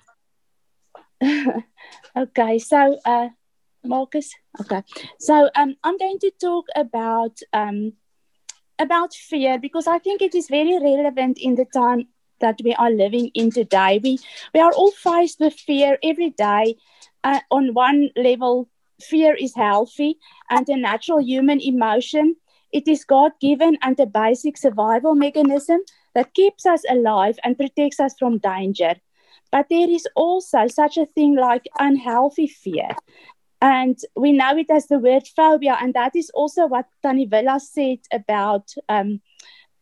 [2.17, 3.29] okay, so uh,
[3.85, 4.35] Marcus.
[4.61, 4.83] Okay,
[5.21, 7.93] so um, I'm going to talk about um,
[8.81, 12.09] about fear because I think it is very relevant in the time
[12.41, 14.01] that we are living in today.
[14.03, 14.19] We
[14.53, 16.77] we are all faced with fear every day.
[17.27, 18.69] Uh, on one level,
[19.01, 20.17] fear is healthy
[20.49, 22.37] and a natural human emotion.
[22.73, 25.81] It is God given and a basic survival mechanism
[26.15, 28.95] that keeps us alive and protects us from danger.
[29.51, 32.91] But there is also such a thing like unhealthy fear.
[33.61, 35.79] And we know it as the word phobia.
[35.81, 38.71] And that is also what Tani said about.
[38.89, 39.21] Um,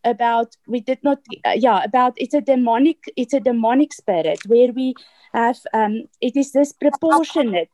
[0.05, 4.71] about we did not uh, yeah about it's a demonic it's a demonic spirit where
[4.71, 4.93] we
[5.33, 7.69] have um it is disproportionate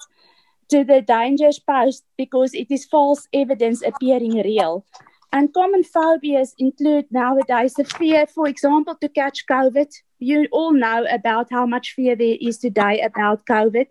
[0.72, 4.86] to the dangers posed because it is false evidence appearing real.
[5.34, 9.90] And common phobias include nowadays the fear for example to catch covid
[10.22, 13.88] you all know about how much fear there is today about covid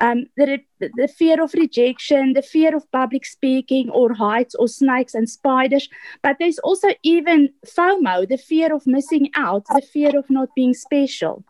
[0.00, 5.14] um, the, the fear of rejection, the fear of public speaking or heights or snakes
[5.14, 5.88] and spiders.
[6.22, 10.74] But there's also even FOMO, the fear of missing out, the fear of not being
[10.74, 11.44] special.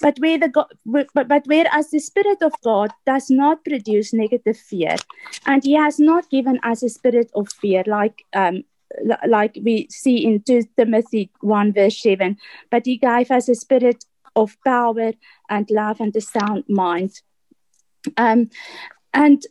[0.00, 4.56] But where the God, but, but whereas the Spirit of God does not produce negative
[4.56, 4.96] fear,
[5.46, 8.64] and He has not given us a spirit of fear, like um,
[9.26, 12.36] like we see in 2 Timothy 1 verse 7,
[12.70, 14.04] but He gave us a spirit
[14.36, 15.12] of power
[15.48, 17.20] and love and a sound mind.
[18.16, 18.50] Um,
[19.12, 19.42] and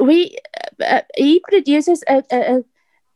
[0.00, 0.36] we,
[0.84, 2.38] uh, he produces a, a,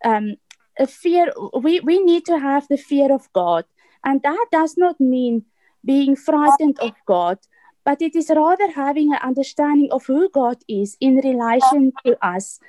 [0.04, 0.36] a, um,
[0.78, 1.32] a fear.
[1.60, 3.64] We, we need to have the fear of God.
[4.04, 5.44] And that does not mean
[5.84, 7.38] being frightened of God,
[7.84, 12.60] but it is rather having an understanding of who God is in relation to us.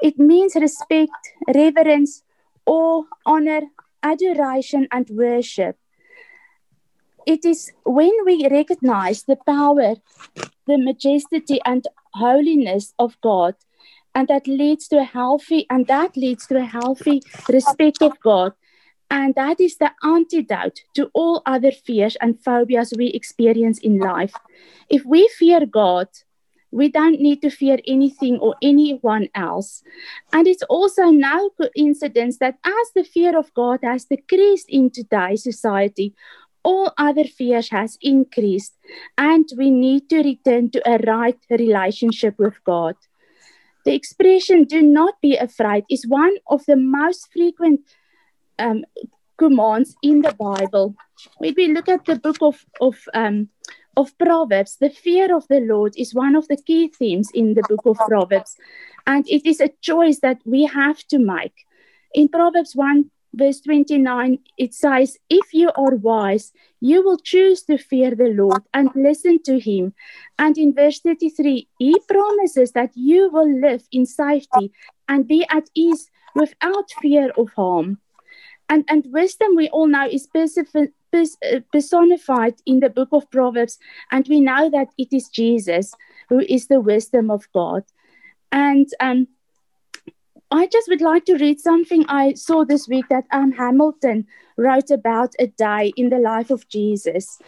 [0.00, 2.22] It means respect, reverence,
[2.68, 3.62] awe, honor,
[4.02, 5.76] adoration, and worship.
[7.26, 9.94] It is when we recognize the power,
[10.66, 13.54] the majesty, and holiness of God,
[14.14, 18.52] and that leads to a healthy, and that leads to a healthy respect of God.
[19.10, 24.34] And that is the antidote to all other fears and phobias we experience in life.
[24.90, 26.08] If we fear God,
[26.70, 29.82] we don't need to fear anything or anyone else.
[30.32, 35.42] And it's also no coincidence that as the fear of God has decreased in today's
[35.42, 36.14] society,
[36.62, 38.74] all other fears has increased
[39.16, 42.94] and we need to return to a right relationship with God.
[43.84, 47.80] The expression do not be afraid is one of the most frequent
[48.58, 48.84] um,
[49.38, 50.94] commands in the Bible.
[51.38, 53.48] When we look at the book of, of, um,
[53.98, 57.64] of Proverbs, the fear of the Lord is one of the key themes in the
[57.68, 58.56] book of Proverbs.
[59.06, 61.66] And it is a choice that we have to make.
[62.14, 67.76] In Proverbs 1 verse 29, it says, If you are wise, you will choose to
[67.76, 69.94] fear the Lord and listen to him.
[70.38, 74.72] And in verse 33, he promises that you will live in safety
[75.08, 77.98] and be at ease without fear of harm.
[78.68, 80.28] And, and wisdom, we all know, is
[81.72, 83.78] personified in the book of Proverbs.
[84.10, 85.94] And we know that it is Jesus
[86.28, 87.84] who is the wisdom of God.
[88.52, 89.28] And um,
[90.50, 94.90] I just would like to read something I saw this week that Anne Hamilton wrote
[94.90, 97.38] about a day in the life of Jesus.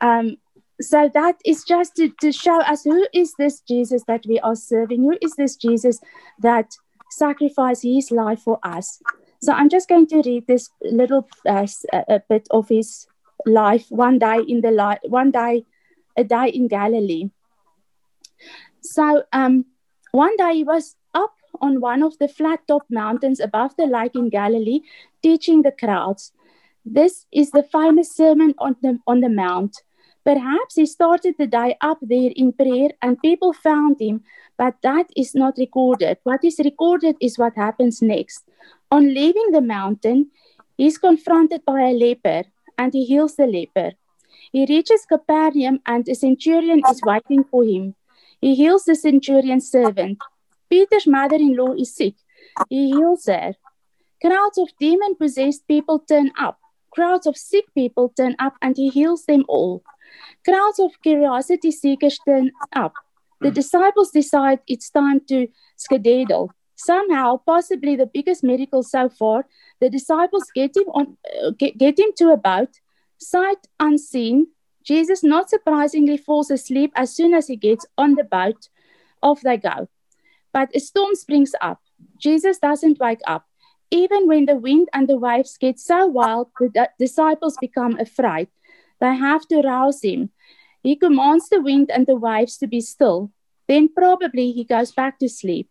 [0.00, 0.36] Um,
[0.80, 4.56] so that is just to, to show us who is this Jesus that we are
[4.56, 5.02] serving?
[5.02, 6.00] Who is this Jesus
[6.38, 6.70] that
[7.10, 9.00] sacrificed his life for us?
[9.42, 11.66] So I'm just going to read this little uh,
[12.28, 13.06] bit of his
[13.46, 13.86] life.
[13.88, 15.64] One day in the life, one day,
[16.16, 17.30] a day in Galilee.
[18.82, 19.64] So um,
[20.12, 24.14] one day he was up on one of the flat top mountains above the lake
[24.14, 24.80] in Galilee,
[25.22, 26.32] teaching the crowds.
[26.84, 29.76] This is the famous Sermon on the, on the Mount.
[30.24, 34.22] Perhaps he started the day up there in prayer and people found him,
[34.58, 36.18] but that is not recorded.
[36.24, 38.49] What is recorded is what happens next.
[38.90, 40.30] On leaving the mountain,
[40.76, 42.44] he is confronted by a leper
[42.78, 43.92] and he heals the leper.
[44.52, 47.94] He reaches Capernaum and a centurion is waiting for him.
[48.40, 50.18] He heals the centurion's servant.
[50.68, 52.14] Peter's mother in law is sick.
[52.68, 53.54] He heals her.
[54.22, 56.58] Crowds of demon possessed people turn up.
[56.90, 59.82] Crowds of sick people turn up and he heals them all.
[60.44, 62.92] Crowds of curiosity seekers turn up.
[63.40, 66.50] The disciples decide it's time to skedaddle.
[66.84, 69.46] Somehow, possibly the biggest miracle so far,
[69.80, 72.80] the disciples get him on, uh, get, get him to a boat,
[73.18, 74.46] sight unseen.
[74.82, 78.68] Jesus, not surprisingly, falls asleep as soon as he gets on the boat
[79.22, 79.88] Off they go.
[80.52, 81.80] But a storm springs up.
[82.18, 83.46] Jesus doesn't wake up.
[83.90, 88.48] Even when the wind and the waves get so wild, the disciples become afraid.
[89.00, 90.30] They have to rouse him.
[90.82, 93.30] He commands the wind and the waves to be still.
[93.68, 95.68] Then probably he goes back to sleep.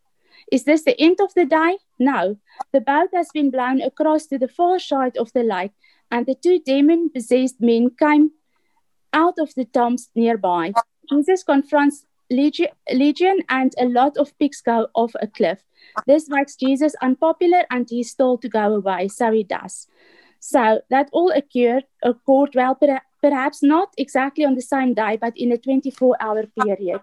[0.52, 1.78] Is this the end of the day?
[2.00, 2.38] No.
[2.74, 5.72] The boat has been blown across to the far side of the lake,
[6.12, 8.32] and the two demon possessed men came
[9.14, 10.74] out of the tombs nearby.
[11.10, 15.60] Jesus confronts Legion, and a lot of pigs go off a cliff.
[16.06, 19.88] This makes Jesus unpopular and he's told to go away, so he does.
[20.40, 22.78] So that all occurred, occurred well,
[23.22, 27.02] perhaps not exactly on the same day, but in a 24 hour period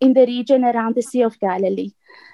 [0.00, 1.92] in the region around the Sea of Galilee.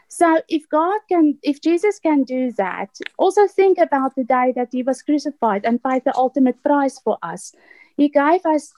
[0.08, 4.68] So if God can, if Jesus can do that, also think about the day that
[4.72, 7.52] he was crucified and paid the ultimate price for us.
[7.96, 8.72] He gave us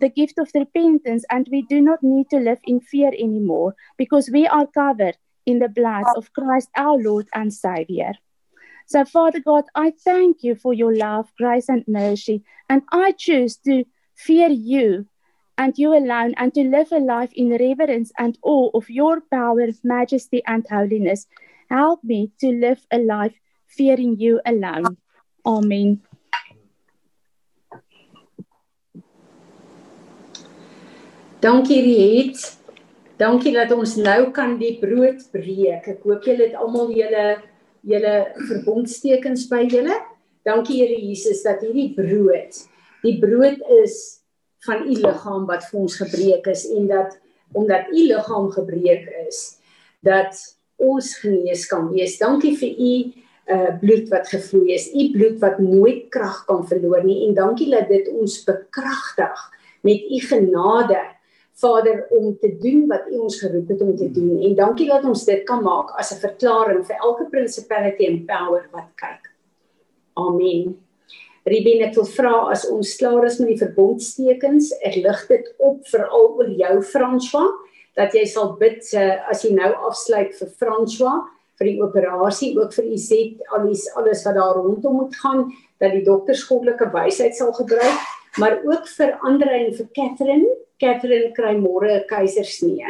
[0.00, 4.30] the gift of repentance, and we do not need to live in fear anymore because
[4.32, 5.16] we are covered
[5.46, 8.12] in the blood of Christ our Lord and Savior.
[8.86, 13.56] So, Father God, I thank you for your love, grace, and mercy, and I choose
[13.66, 15.06] to fear you
[15.58, 19.66] and you alone, and to live a life in reverence and awe of your power,
[19.82, 21.26] majesty, and holiness.
[21.68, 23.34] Help me to live a life
[23.66, 24.96] fearing you alone.
[25.44, 26.00] Amen.
[31.40, 32.56] Dankie Riet.
[33.18, 35.86] Dankie dat ons nou kan die brood breek.
[35.90, 37.26] Ek hoop julle het almal julle
[37.86, 38.14] julle
[38.46, 39.94] verbondstekens by julle.
[40.46, 42.62] Dankie Here Jesus dat hierdie brood,
[43.02, 44.17] die brood is
[44.66, 47.18] van u liggaam wat vir ons gebreek is en dat
[47.52, 49.58] omdat u liggaam gebreek is,
[50.04, 50.36] dat
[50.76, 52.18] ons genees kan wees.
[52.18, 52.92] Dankie vir u
[53.48, 57.70] uh bloed wat gevloei is, u bloed wat nooit krag kan verloor nie en dankie
[57.72, 59.46] dat dit ons bekragtig
[59.80, 61.00] met u genade
[61.58, 65.04] Vader om te doen wat U ons geroep het om te doen en dankie dat
[65.04, 69.32] ons dit kan maak as 'n verklaring vir elke principality en power wat kyk.
[70.14, 70.87] Amen.
[71.48, 75.80] Ribin ek wil vra as ons klaar is met die verbondstekens, ek lig dit op
[75.88, 77.48] vir al oor jou François
[77.98, 81.24] dat jy sal bid uh, as jy nou afsluit vir François
[81.58, 85.48] vir die operasie ook vir Izet alles alles wat daar rondom moet gaan
[85.82, 91.32] dat die dokters goddelike wysheid sal gebruik maar ook vir Andre en vir Catherine Catherine
[91.34, 92.86] kry môre 'n keisersnee.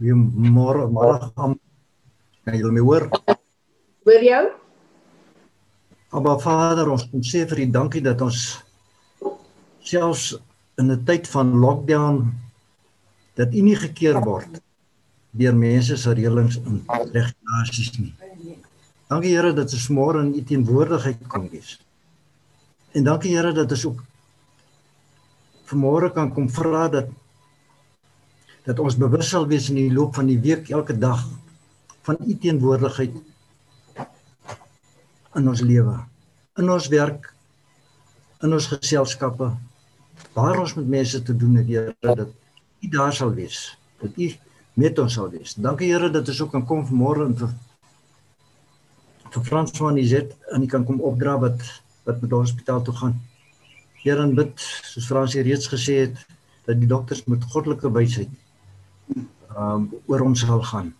[0.00, 1.58] Wie môre môre gaan
[2.44, 3.10] kan jy my hoor?
[4.06, 4.44] Hoor jou?
[6.14, 8.62] Aba Vader, ons kom sê vir U dankie dat ons
[9.82, 10.38] selfs
[10.78, 12.32] in 'n tyd van lockdown
[13.34, 14.62] dat u nie gekeer word
[15.30, 16.82] deur mense se reëlings en
[17.14, 18.14] regulasies nie.
[19.08, 21.78] Dankie Here dat ons môre in u teenwoordigheid kon wees.
[22.94, 24.02] En dankie Here dat ons ook
[25.70, 27.10] vanmôre kan kom vra dat
[28.66, 31.22] dat ons bewus sal wees in die loop van die week elke dag
[32.06, 33.14] van u teenwoordigheid
[35.38, 35.94] in ons lewe,
[36.58, 37.30] in ons werk,
[38.42, 39.50] in ons geselskappe,
[40.34, 42.28] waar ons met mense te doen het, Here, dat
[42.80, 43.76] U daar sal wees.
[44.00, 44.30] Dat U
[44.80, 45.54] met ons sal wees.
[45.54, 47.52] Dankie Here dat ons ook kan kom vanmôre en vir
[49.30, 51.60] vir Frans van Izet en ek kan kom opdra wat
[52.08, 53.12] wat met die hospitaal toe gaan.
[54.00, 56.20] Here en bid soos Frans hier reeds gesê het
[56.64, 58.30] dat die dokters met goddelike wysheid
[59.60, 60.94] um oor ons sal gaan.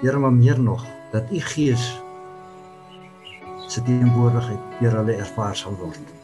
[0.00, 1.84] Here maar meer nog dat u gees
[3.68, 6.14] se teenwoordigheid deur hulle ervaar sal word.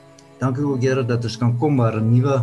[0.41, 2.41] Dankie ook Here dat ons kan kom maar 'n nuwe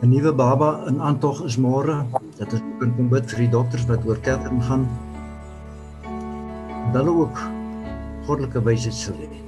[0.00, 2.06] 'n nuwe baba in aantog is môre.
[2.38, 4.88] Dat ons kan kom bid vir die dokters wat oor Catherine gaan.
[6.92, 7.36] Dat hulle ook
[8.24, 9.39] goddelike wysheid sal hê.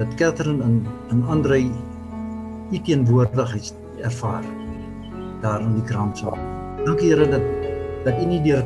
[0.00, 1.60] Dat Catherine in in Andre
[2.70, 4.44] u teenwoordigheid ervaar
[5.40, 6.38] daar in die kraamsaal.
[6.84, 7.44] Dankie Here dat
[8.04, 8.64] dat u nie deur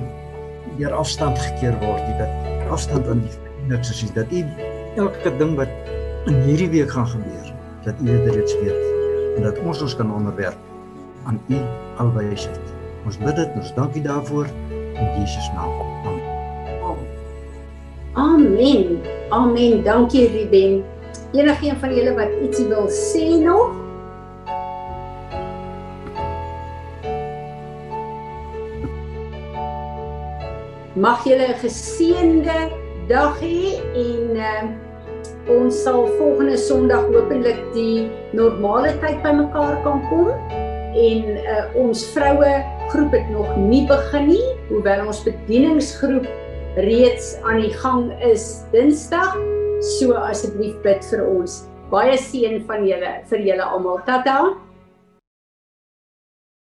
[0.79, 3.35] deur afstand gekeer word nie, dat afstand aan die
[3.67, 4.45] niks is, dat u
[4.97, 5.69] elke ding wat
[6.31, 7.51] in hierdie week gaan gebeur,
[7.85, 8.79] dat u dit reeds weet
[9.37, 10.59] en dat ons ons kan onderwerp
[11.27, 11.59] aan U
[11.97, 12.61] alwysheid.
[13.05, 15.73] Ons bid dit, ons dankie daarvoor in Jesus naam.
[16.05, 17.07] Amen.
[18.15, 18.99] Amen.
[19.31, 19.83] Amen.
[19.85, 20.94] Dankie Ruben.
[21.35, 23.73] Enigeen van julle wat ietsie wil sê nog?
[30.95, 32.59] Mag julle 'n geseënde
[33.11, 34.63] dag hê en uh,
[35.57, 40.31] ons sal volgende Sondag hopelik die normale tyd bymekaar kan kom
[40.95, 42.53] en uh, ons vroue
[42.95, 46.31] groep het nog nie begin nie, hoewel ons bedieningsgroep
[46.79, 49.54] reeds aan die gang is Dinsdag.
[49.85, 51.65] So asseblief bid vir ons.
[51.93, 54.01] Baie seën van julle vir julle almal.
[54.09, 54.39] Tata.